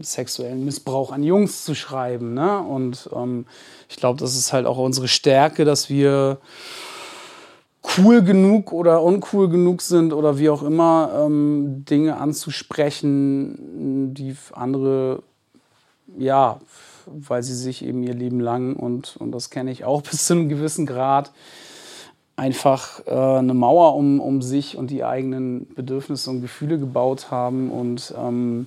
sexuellen 0.00 0.64
Missbrauch 0.64 1.12
an 1.12 1.22
Jungs 1.22 1.64
zu 1.64 1.74
schreiben. 1.74 2.34
Ne? 2.34 2.60
Und 2.60 3.08
ähm, 3.14 3.46
ich 3.88 3.96
glaube, 3.96 4.18
das 4.18 4.36
ist 4.36 4.52
halt 4.52 4.66
auch 4.66 4.78
unsere 4.78 5.08
Stärke, 5.08 5.64
dass 5.64 5.88
wir 5.88 6.38
cool 7.98 8.22
genug 8.22 8.72
oder 8.72 9.02
uncool 9.02 9.48
genug 9.48 9.82
sind 9.82 10.12
oder 10.12 10.38
wie 10.38 10.50
auch 10.50 10.62
immer, 10.62 11.10
ähm, 11.26 11.84
Dinge 11.84 12.16
anzusprechen, 12.16 14.14
die 14.14 14.36
andere 14.52 15.22
ja 16.16 16.60
weil 17.06 17.42
sie 17.42 17.54
sich 17.54 17.84
eben 17.84 18.02
ihr 18.02 18.14
Leben 18.14 18.40
lang 18.40 18.76
und, 18.76 19.16
und 19.18 19.32
das 19.32 19.50
kenne 19.50 19.70
ich 19.70 19.84
auch 19.84 20.02
bis 20.10 20.26
zu 20.26 20.34
einem 20.34 20.48
gewissen 20.48 20.86
Grad, 20.86 21.32
einfach 22.36 23.06
äh, 23.06 23.38
eine 23.38 23.54
Mauer 23.54 23.94
um, 23.94 24.20
um 24.20 24.42
sich 24.42 24.76
und 24.76 24.90
die 24.90 25.04
eigenen 25.04 25.66
Bedürfnisse 25.74 26.30
und 26.30 26.40
Gefühle 26.40 26.78
gebaut 26.78 27.30
haben. 27.30 27.70
Und 27.70 28.14
ähm, 28.18 28.66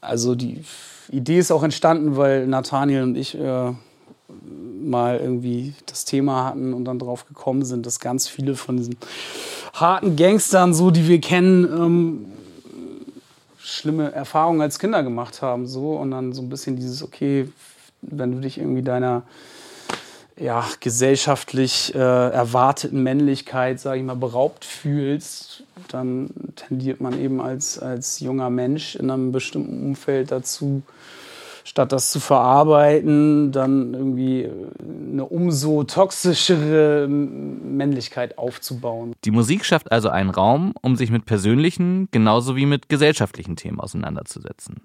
also 0.00 0.34
die 0.34 0.64
Idee 1.10 1.38
ist 1.38 1.52
auch 1.52 1.62
entstanden, 1.62 2.16
weil 2.16 2.46
Nathaniel 2.46 3.02
und 3.02 3.16
ich 3.16 3.38
äh, 3.38 3.72
mal 4.82 5.18
irgendwie 5.18 5.74
das 5.86 6.04
Thema 6.04 6.44
hatten 6.44 6.72
und 6.72 6.84
dann 6.84 6.98
drauf 6.98 7.26
gekommen 7.26 7.64
sind, 7.64 7.86
dass 7.86 8.00
ganz 8.00 8.26
viele 8.28 8.54
von 8.54 8.76
diesen 8.76 8.96
harten 9.74 10.16
Gangstern, 10.16 10.74
so 10.74 10.90
die 10.90 11.06
wir 11.08 11.20
kennen, 11.20 11.64
ähm, 11.64 12.26
schlimme 13.76 14.12
Erfahrungen 14.12 14.60
als 14.60 14.78
Kinder 14.78 15.02
gemacht 15.02 15.42
haben. 15.42 15.66
So. 15.66 15.92
Und 15.96 16.10
dann 16.10 16.32
so 16.32 16.42
ein 16.42 16.48
bisschen 16.48 16.76
dieses, 16.76 17.02
okay, 17.02 17.48
wenn 18.02 18.32
du 18.32 18.40
dich 18.40 18.58
irgendwie 18.58 18.82
deiner 18.82 19.22
ja, 20.38 20.66
gesellschaftlich 20.80 21.94
äh, 21.94 21.98
erwarteten 21.98 23.02
Männlichkeit, 23.02 23.80
sage 23.80 24.00
ich 24.00 24.04
mal, 24.04 24.16
beraubt 24.16 24.64
fühlst, 24.64 25.62
dann 25.88 26.30
tendiert 26.56 27.00
man 27.00 27.18
eben 27.18 27.40
als, 27.40 27.78
als 27.78 28.20
junger 28.20 28.50
Mensch 28.50 28.96
in 28.96 29.10
einem 29.10 29.32
bestimmten 29.32 29.86
Umfeld 29.86 30.30
dazu, 30.30 30.82
statt 31.66 31.90
das 31.90 32.12
zu 32.12 32.20
verarbeiten, 32.20 33.50
dann 33.50 33.92
irgendwie 33.92 34.48
eine 35.12 35.24
umso 35.24 35.82
toxischere 35.82 37.08
Männlichkeit 37.08 38.38
aufzubauen. 38.38 39.14
Die 39.24 39.32
Musik 39.32 39.64
schafft 39.64 39.90
also 39.90 40.08
einen 40.08 40.30
Raum, 40.30 40.74
um 40.80 40.94
sich 40.94 41.10
mit 41.10 41.26
persönlichen 41.26 42.08
genauso 42.12 42.54
wie 42.54 42.66
mit 42.66 42.88
gesellschaftlichen 42.88 43.56
Themen 43.56 43.80
auseinanderzusetzen. 43.80 44.76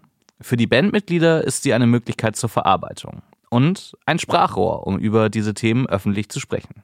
Für 0.41 0.57
die 0.57 0.65
Bandmitglieder 0.65 1.43
ist 1.43 1.61
sie 1.61 1.73
eine 1.73 1.85
Möglichkeit 1.85 2.35
zur 2.35 2.49
Verarbeitung 2.49 3.21
und 3.51 3.95
ein 4.07 4.17
Sprachrohr, 4.17 4.87
um 4.87 4.97
über 4.97 5.29
diese 5.29 5.53
Themen 5.53 5.87
öffentlich 5.87 6.29
zu 6.29 6.39
sprechen. 6.39 6.81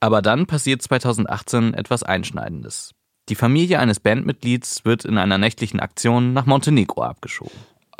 Aber 0.00 0.22
dann 0.22 0.46
passiert 0.46 0.80
2018 0.80 1.74
etwas 1.74 2.02
Einschneidendes. 2.02 2.94
Die 3.28 3.34
Familie 3.34 3.80
eines 3.80 4.00
Bandmitglieds 4.00 4.86
wird 4.86 5.04
in 5.04 5.18
einer 5.18 5.36
nächtlichen 5.36 5.78
Aktion 5.78 6.32
nach 6.32 6.46
Montenegro 6.46 7.02
abgeschoben. 7.02 7.52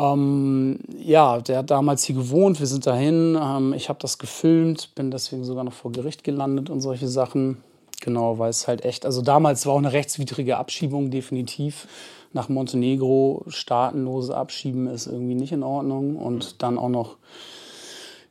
Ähm, 0.03 0.81
ja, 0.99 1.41
der 1.41 1.59
hat 1.59 1.71
damals 1.71 2.03
hier 2.05 2.17
gewohnt, 2.17 2.59
wir 2.59 2.67
sind 2.67 2.87
dahin, 2.87 3.39
ähm, 3.41 3.73
ich 3.73 3.89
habe 3.89 4.01
das 4.01 4.19
gefilmt, 4.19 4.95
bin 4.97 5.13
deswegen 5.13 5.45
sogar 5.45 5.63
noch 5.63 5.73
vor 5.73 5.93
Gericht 5.93 6.25
gelandet 6.25 6.71
und 6.71 6.81
solche 6.81 7.07
Sachen. 7.07 7.59
Genau, 8.01 8.39
weil 8.41 8.51
es 8.51 8.67
halt 8.67 8.85
echt, 8.85 9.07
also 9.07 9.23
damals 9.23 9.65
war 9.65 9.75
auch 9.75 9.79
eine 9.79 9.93
rechtswidrige 9.93 10.57
Abschiebung 10.57 11.13
definitiv. 11.13 11.87
Nach 12.33 12.49
Montenegro 12.49 13.45
staatenlose 13.47 14.37
Abschieben 14.37 14.89
ist 14.89 15.07
irgendwie 15.07 15.37
nicht 15.37 15.53
in 15.53 15.63
Ordnung 15.63 16.17
und 16.17 16.63
dann 16.63 16.79
auch 16.79 16.89
noch 16.89 17.17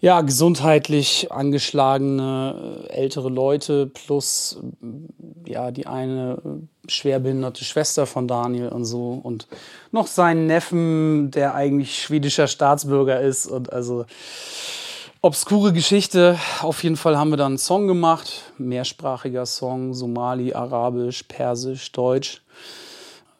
ja, 0.01 0.21
gesundheitlich 0.21 1.31
angeschlagene 1.31 2.87
äh, 2.89 2.93
ältere 2.93 3.29
Leute 3.29 3.87
plus 3.87 4.59
ja, 5.45 5.71
die 5.71 5.87
eine 5.87 6.41
schwerbehinderte 6.91 7.63
Schwester 7.63 8.05
von 8.05 8.27
Daniel 8.27 8.69
und 8.69 8.85
so 8.85 9.19
und 9.23 9.47
noch 9.91 10.07
seinen 10.07 10.47
Neffen, 10.47 11.31
der 11.31 11.55
eigentlich 11.55 12.01
schwedischer 12.01 12.47
Staatsbürger 12.47 13.21
ist 13.21 13.47
und 13.47 13.71
also 13.71 14.05
obskure 15.21 15.71
Geschichte. 15.71 16.37
Auf 16.61 16.83
jeden 16.83 16.97
Fall 16.97 17.17
haben 17.17 17.29
wir 17.29 17.37
dann 17.37 17.53
einen 17.53 17.57
Song 17.57 17.87
gemacht, 17.87 18.51
mehrsprachiger 18.57 19.45
Song, 19.45 19.93
Somali, 19.93 20.53
Arabisch, 20.53 21.23
Persisch, 21.23 21.91
Deutsch. 21.91 22.41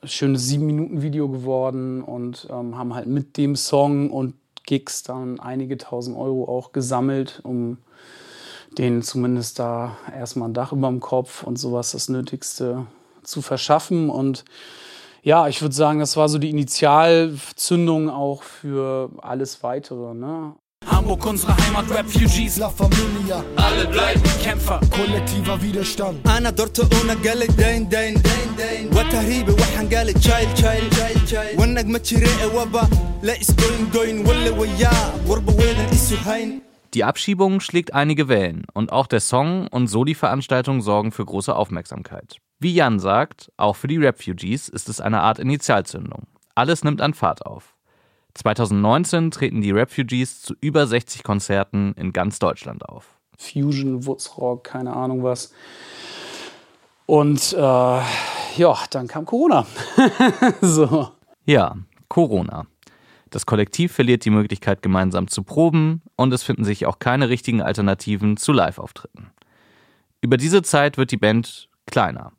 Schönes 0.04 0.48
sieben 0.48 0.66
Minuten 0.66 1.04
Video 1.04 1.30
geworden 1.30 2.02
und 2.02 2.48
ähm, 2.50 2.76
haben 2.76 2.96
halt 2.96 3.06
mit 3.06 3.38
dem 3.38 3.56
Song 3.56 4.10
und 4.10 4.34
Gigs 4.66 5.04
dann 5.04 5.40
einige 5.40 5.78
tausend 5.78 6.18
Euro 6.18 6.46
auch 6.46 6.72
gesammelt, 6.72 7.40
um 7.44 7.78
denen 8.78 9.02
zumindest 9.04 9.60
da 9.60 9.98
erstmal 10.16 10.50
ein 10.50 10.54
Dach 10.54 10.72
über 10.72 10.88
dem 10.88 11.02
Kopf 11.02 11.44
und 11.44 11.58
sowas 11.58 11.92
das 11.92 12.10
Nötigste 12.10 12.88
zu 13.31 13.43
verschaffen. 13.43 14.11
Und 14.11 14.45
ja, 15.23 15.49
ich 15.49 15.61
würde 15.63 15.75
sagen, 15.75 15.99
das 15.99 16.17
war 16.17 16.29
so 16.29 16.39
die 16.39 16.51
Initialzündung 16.51 18.11
auch 18.11 18.43
für 18.43 19.11
alles 19.23 19.63
weitere. 19.63 20.15
Ne? 20.15 20.55
Hamburg, 20.87 21.27
unsere 21.27 21.57
Heimat, 21.57 21.91
Refugees, 21.91 22.59
La 22.59 22.69
Familia, 22.69 23.43
alle 23.57 23.87
bleiben 23.87 24.23
Kämpfer. 24.43 24.81
kollektiver 24.91 25.61
Widerstand. 25.63 26.27
انا 26.27 26.51
درت 26.51 26.79
وانا 26.95 27.15
قال 27.15 27.57
دين 27.57 27.89
دين 27.89 28.23
وتهريبي 28.93 29.53
وحن 29.53 29.95
قال 29.95 30.15
تشايل 30.15 30.55
تشايل 30.55 31.61
والنجمة 31.61 31.99
تشريق 31.99 32.55
وبا 32.63 32.89
لا 33.23 33.35
is 33.35 33.47
going 33.47 33.97
going 33.97 34.29
ولا 34.29 34.51
وياه 34.51 35.13
وربا 35.29 35.53
وين 35.53 35.77
اسو 35.93 36.17
هين 36.27 36.61
die 36.94 37.06
Abschiebung 37.06 37.62
schlägt 37.62 37.94
einige 37.94 38.28
Wellen 38.28 38.66
und 38.74 38.92
auch 38.92 39.08
der 39.08 39.22
Song 39.22 39.68
und 39.68 39.88
so 39.88 40.04
die 40.04 40.16
Veranstaltung 40.16 40.82
sorgen 40.82 41.14
für 41.14 41.24
große 41.24 41.56
Aufmerksamkeit. 41.56 42.38
Wie 42.60 42.74
Jan 42.74 43.00
sagt, 43.00 43.50
auch 43.56 43.78
für 43.78 43.88
die 43.88 43.98
Refugees 43.98 44.68
ist 44.68 44.90
es 44.90 45.00
eine 45.00 45.22
Art 45.22 45.40
Initialzündung. 45.40 46.28
Alles 46.54 46.84
nimmt 46.84 47.00
an 47.00 47.14
Fahrt 47.14 47.46
auf. 47.46 47.76
2019 48.34 49.32
treten 49.32 49.62
die 49.62 49.72
Refugees 49.72 50.42
zu 50.42 50.54
über 50.60 50.86
60 50.86 51.24
Konzerten 51.24 51.94
in 51.94 52.12
ganz 52.12 52.40
Deutschland 52.40 52.88
auf. 52.88 53.20
Fusion, 53.38 54.06
Woodsrock, 54.06 54.66
keine 54.66 54.94
Ahnung 54.94 55.24
was. 55.24 55.54
Und 57.06 57.54
äh, 57.54 57.58
ja, 57.58 58.78
dann 58.90 59.08
kam 59.08 59.26
Corona. 59.26 59.66
so. 60.62 61.10
Ja, 61.46 61.78
Corona. 62.10 62.68
Das 63.32 63.46
Kollektiv 63.46 63.94
verliert 63.94 64.26
die 64.26 64.30
Möglichkeit, 64.30 64.82
gemeinsam 64.82 65.30
zu 65.30 65.44
proben 65.44 66.02
und 66.18 66.34
es 66.34 66.44
finden 66.44 66.66
sich 66.66 66.86
auch 66.86 67.00
keine 67.00 67.30
richtigen 67.30 67.62
Alternativen 67.62 68.36
zu 68.36 68.52
Live-Auftritten. 68.52 69.32
Über 70.20 70.38
diese 70.38 70.62
Zeit 70.62 70.98
wird 70.98 71.12
die 71.12 71.18
Band 71.18 71.70
kleiner. 71.88 72.34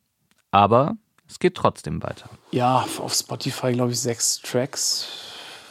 Aber 0.50 0.96
es 1.26 1.38
geht 1.38 1.54
trotzdem 1.54 2.02
weiter. 2.02 2.28
Ja, 2.50 2.86
auf 2.98 3.14
Spotify 3.14 3.72
glaube 3.72 3.92
ich 3.92 4.00
sechs 4.00 4.38
Tracks, 4.40 5.08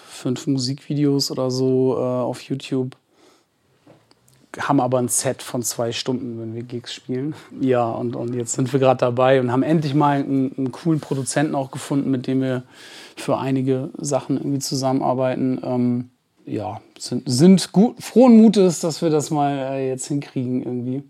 fünf 0.10 0.48
Musikvideos 0.48 1.30
oder 1.30 1.52
so 1.52 1.98
äh, 1.98 2.02
auf 2.02 2.42
YouTube. 2.42 2.98
Haben 4.60 4.82
aber 4.82 5.00
ein 5.00 5.08
Set 5.08 5.42
von 5.42 5.64
zwei 5.64 5.92
Stunden, 5.92 6.40
wenn 6.40 6.54
wir 6.54 6.64
Gigs 6.64 6.94
spielen. 6.94 7.36
Ja, 7.60 7.90
und, 7.90 8.16
und 8.16 8.34
jetzt 8.34 8.54
sind 8.54 8.72
wir 8.74 8.80
gerade 8.80 9.00
dabei 9.00 9.40
und 9.40 9.52
haben 9.52 9.64
endlich 9.64 9.94
mal 9.94 10.20
einen, 10.20 10.54
einen 10.58 10.72
coolen 10.72 11.00
Produzenten 11.00 11.56
auch 11.56 11.72
gefunden, 11.72 12.12
mit 12.12 12.28
dem 12.28 12.42
wir 12.42 12.64
für 13.16 13.38
einige 13.38 13.90
Sachen 13.98 14.38
irgendwie 14.38 14.60
zusammenarbeiten. 14.60 15.62
Ähm, 15.64 16.10
ja, 16.46 16.82
sind, 17.00 17.24
sind 17.26 17.72
gut, 17.72 18.02
frohen 18.04 18.38
Mutes, 18.38 18.80
dass 18.80 19.02
wir 19.02 19.10
das 19.10 19.30
mal 19.30 19.58
äh, 19.58 19.90
jetzt 19.90 20.08
hinkriegen 20.08 20.64
irgendwie. 20.64 21.04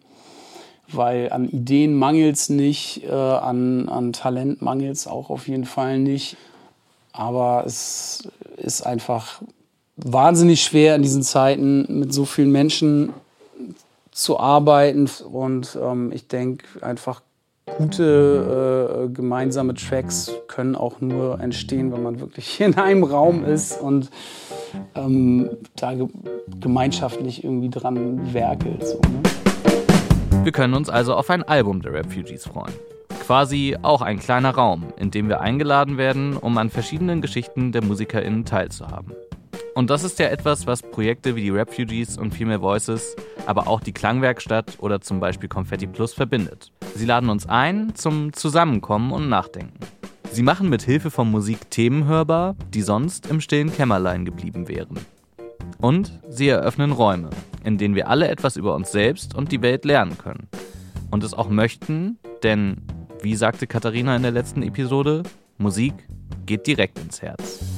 Weil 0.92 1.32
an 1.32 1.48
Ideen 1.48 1.96
mangelt 1.96 2.36
es 2.36 2.50
nicht, 2.50 3.04
äh, 3.06 3.12
an, 3.12 3.88
an 3.88 4.14
Talent 4.14 4.62
mangelt 4.62 4.96
es 4.96 5.08
auch 5.08 5.30
auf 5.30 5.48
jeden 5.48 5.66
Fall 5.66 6.00
nicht. 6.00 6.36
Aber 7.14 7.64
es 7.66 8.30
ist 8.58 8.86
einfach 8.86 9.42
wahnsinnig 9.96 10.64
schwer 10.64 10.96
in 10.96 11.02
diesen 11.02 11.24
Zeiten 11.24 12.00
mit 12.00 12.14
so 12.14 12.26
vielen 12.26 12.52
Menschen 12.52 13.14
zu 14.22 14.40
arbeiten. 14.40 15.10
Und 15.32 15.78
ähm, 15.82 16.12
ich 16.14 16.28
denke 16.28 16.66
einfach, 16.82 17.22
gute 17.78 19.08
äh, 19.08 19.14
gemeinsame 19.14 19.74
Tracks 19.74 20.32
können 20.48 20.76
auch 20.76 21.02
nur 21.02 21.40
entstehen, 21.40 21.92
wenn 21.92 22.04
man 22.04 22.20
wirklich 22.20 22.60
in 22.62 22.78
einem 22.78 23.04
Raum 23.04 23.44
ist 23.44 23.80
und 23.80 24.10
ähm, 24.96 25.50
da 25.76 25.94
ge 25.94 26.08
gemeinschaftlich 26.60 27.44
irgendwie 27.44 27.70
dran 27.70 28.34
werkelt. 28.34 28.86
So, 28.86 29.00
ne? 29.00 29.22
Wir 30.44 30.52
können 30.52 30.74
uns 30.74 30.90
also 30.90 31.14
auf 31.16 31.30
ein 31.30 31.44
Album 31.44 31.82
der 31.82 31.94
Refugees 31.94 32.46
freuen. 32.46 32.74
Quasi 33.26 33.78
auch 33.82 34.02
ein 34.02 34.20
kleiner 34.20 34.52
Raum, 34.52 34.86
in 34.98 35.12
dem 35.12 35.30
wir 35.30 35.42
eingeladen 35.42 35.98
werden, 35.98 36.36
um 36.36 36.58
an 36.58 36.70
verschiedenen 36.70 37.22
Geschichten 37.22 37.72
der 37.72 37.84
MusikerInnen 37.84 38.46
teilzuhaben. 38.46 39.14
Und 39.74 39.90
das 39.90 40.04
ist 40.04 40.20
ja 40.20 40.28
etwas, 40.28 40.68
was 40.68 40.82
Projekte 40.82 41.36
wie 41.36 41.44
die 41.44 41.50
Refugees 41.50 42.18
und 42.18 42.34
Female 42.34 42.62
Voices, 42.62 43.16
aber 43.46 43.68
auch 43.68 43.80
die 43.80 43.94
Klangwerkstatt 43.94 44.78
oder 44.80 45.00
zum 45.00 45.20
Beispiel 45.20 45.48
Confetti 45.48 45.88
Plus 45.88 46.14
verbindet. 46.14 46.72
Sie 46.96 47.06
laden 47.06 47.30
uns 47.30 47.48
ein 47.48 47.96
zum 47.96 48.34
Zusammenkommen 48.34 49.12
und 49.12 49.30
Nachdenken. 49.30 49.80
Sie 50.32 50.44
machen 50.44 50.70
mit 50.70 50.82
Hilfe 50.82 51.10
von 51.10 51.32
Musik 51.32 51.70
Themen 51.70 52.06
hörbar, 52.06 52.56
die 52.74 52.82
sonst 52.82 53.28
im 53.28 53.42
stillen 53.42 53.74
Kämmerlein 53.74 54.26
geblieben 54.26 54.68
wären. 54.68 54.98
Und 55.80 56.20
sie 56.30 56.50
eröffnen 56.50 56.92
Räume, 56.92 57.30
in 57.64 57.78
denen 57.78 57.96
wir 57.96 58.10
alle 58.10 58.28
etwas 58.28 58.58
über 58.58 58.76
uns 58.76 58.92
selbst 58.92 59.36
und 59.36 59.52
die 59.52 59.62
Welt 59.62 59.86
lernen 59.86 60.18
können. 60.18 60.48
Und 61.12 61.24
es 61.24 61.34
auch 61.34 61.50
möchten, 61.50 62.20
denn, 62.44 62.84
wie 63.22 63.36
sagte 63.36 63.68
Katharina 63.68 64.16
in 64.16 64.22
der 64.22 64.32
letzten 64.32 64.64
Episode, 64.64 65.24
Musik 65.58 65.94
geht 66.46 66.68
direkt 66.68 67.00
ins 67.00 67.22
Herz. 67.22 67.71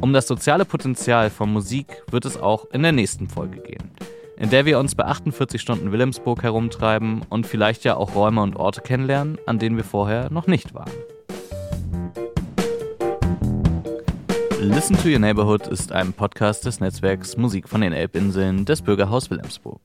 Um 0.00 0.14
das 0.14 0.26
soziale 0.26 0.64
Potenzial 0.64 1.28
von 1.28 1.52
Musik 1.52 2.02
wird 2.10 2.24
es 2.24 2.40
auch 2.40 2.64
in 2.72 2.82
der 2.82 2.92
nächsten 2.92 3.28
Folge 3.28 3.60
gehen, 3.60 3.90
in 4.38 4.48
der 4.48 4.64
wir 4.64 4.78
uns 4.78 4.94
bei 4.94 5.04
48 5.04 5.60
Stunden 5.60 5.92
Wilhelmsburg 5.92 6.42
herumtreiben 6.42 7.20
und 7.28 7.46
vielleicht 7.46 7.84
ja 7.84 7.96
auch 7.96 8.14
Räume 8.14 8.40
und 8.40 8.56
Orte 8.56 8.80
kennenlernen, 8.80 9.38
an 9.44 9.58
denen 9.58 9.76
wir 9.76 9.84
vorher 9.84 10.30
noch 10.30 10.46
nicht 10.46 10.72
waren. 10.72 10.90
Listen 14.58 14.96
to 14.96 15.08
Your 15.08 15.18
Neighborhood 15.18 15.66
ist 15.66 15.92
ein 15.92 16.14
Podcast 16.14 16.64
des 16.64 16.80
Netzwerks 16.80 17.36
Musik 17.36 17.68
von 17.68 17.82
den 17.82 17.92
Elbinseln 17.92 18.64
des 18.64 18.80
Bürgerhaus 18.80 19.30
Wilhelmsburg. 19.30 19.80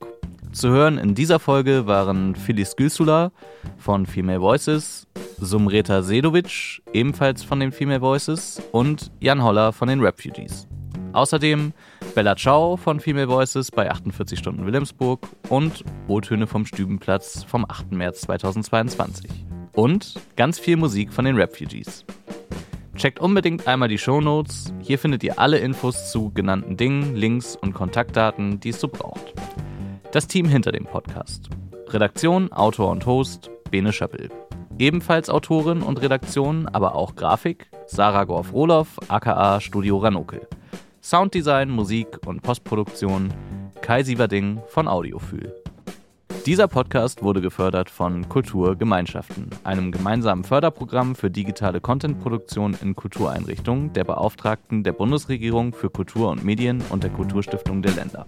Zu 0.56 0.70
hören 0.70 0.98
in 0.98 1.16
dieser 1.16 1.40
Folge 1.40 1.86
waren 1.86 2.34
Phyllis 2.34 2.78
Gülsula 2.78 3.34
von 3.76 4.06
Female 4.06 4.40
Voices, 4.40 5.06
Sumreta 5.38 6.02
Sedovic, 6.02 6.82
ebenfalls 6.94 7.44
von 7.44 7.60
den 7.60 7.74
Female 7.74 8.00
Voices, 8.00 8.62
und 8.72 9.12
Jan 9.20 9.44
Holler 9.44 9.74
von 9.74 9.90
den 9.90 10.00
Refugees. 10.00 10.66
Außerdem 11.12 11.74
Bella 12.16 12.38
Ciao 12.38 12.78
von 12.78 13.02
Female 13.02 13.28
Voices 13.28 13.70
bei 13.70 13.92
48 13.92 14.40
Stunden 14.40 14.66
Wilhelmsburg 14.66 15.28
und 15.50 15.84
O-Töne 16.08 16.48
vom 16.48 16.66
Stübenplatz 16.66 17.44
vom 17.44 17.66
8. 17.70 17.92
März 17.92 18.22
2022. 18.22 19.30
Und 19.74 20.14
ganz 20.38 20.58
viel 20.58 20.78
Musik 20.78 21.12
von 21.12 21.26
den 21.26 21.36
Refugees. 21.36 22.06
Checkt 22.96 23.20
unbedingt 23.20 23.68
einmal 23.68 23.90
die 23.90 23.98
Shownotes. 23.98 24.74
Hier 24.80 25.00
findet 25.00 25.22
ihr 25.26 25.38
alle 25.38 25.58
Infos 25.58 26.14
zu 26.14 26.32
genannten 26.34 26.78
Dingen, 26.78 27.14
Links 27.14 27.58
und 27.58 27.74
Kontaktdaten, 27.74 28.62
die 28.62 28.70
es 28.70 28.80
so 28.80 28.88
braucht. 28.88 29.34
Das 30.16 30.28
Team 30.28 30.48
hinter 30.48 30.72
dem 30.72 30.86
Podcast. 30.86 31.50
Redaktion, 31.90 32.50
Autor 32.54 32.90
und 32.90 33.06
Host 33.06 33.52
Bene 33.70 33.92
Schöppel. 33.92 34.30
Ebenfalls 34.80 35.30
Autorin 35.30 35.82
und 35.82 36.02
Redaktion, 36.02 36.70
aber 36.70 36.96
auch 36.96 37.16
Grafik 37.18 37.70
Sarah 37.86 38.24
Gorf-Roloff, 38.24 38.98
aka 39.10 39.60
Studio 39.60 39.98
Ranokel. 39.98 40.48
Sounddesign, 41.02 41.70
Musik 41.70 42.26
und 42.26 42.44
Postproduktion 42.44 43.34
Kai 43.82 44.04
Sieverding 44.04 44.62
von 44.70 44.88
Audiofühl. 44.88 45.54
Dieser 46.46 46.70
Podcast 46.70 47.22
wurde 47.22 47.42
gefördert 47.42 47.90
von 47.90 48.30
Kulturgemeinschaften, 48.30 49.50
einem 49.66 49.92
gemeinsamen 49.92 50.46
Förderprogramm 50.46 51.16
für 51.16 51.30
digitale 51.30 51.82
Contentproduktion 51.82 52.78
in 52.82 52.96
Kultureinrichtungen 52.96 53.92
der 53.92 54.06
Beauftragten 54.06 54.86
der 54.86 54.94
Bundesregierung 54.94 55.74
für 55.74 55.90
Kultur 55.90 56.30
und 56.30 56.46
Medien 56.46 56.82
und 56.90 57.04
der 57.04 57.12
Kulturstiftung 57.12 57.82
der 57.82 57.92
Länder. 57.92 58.26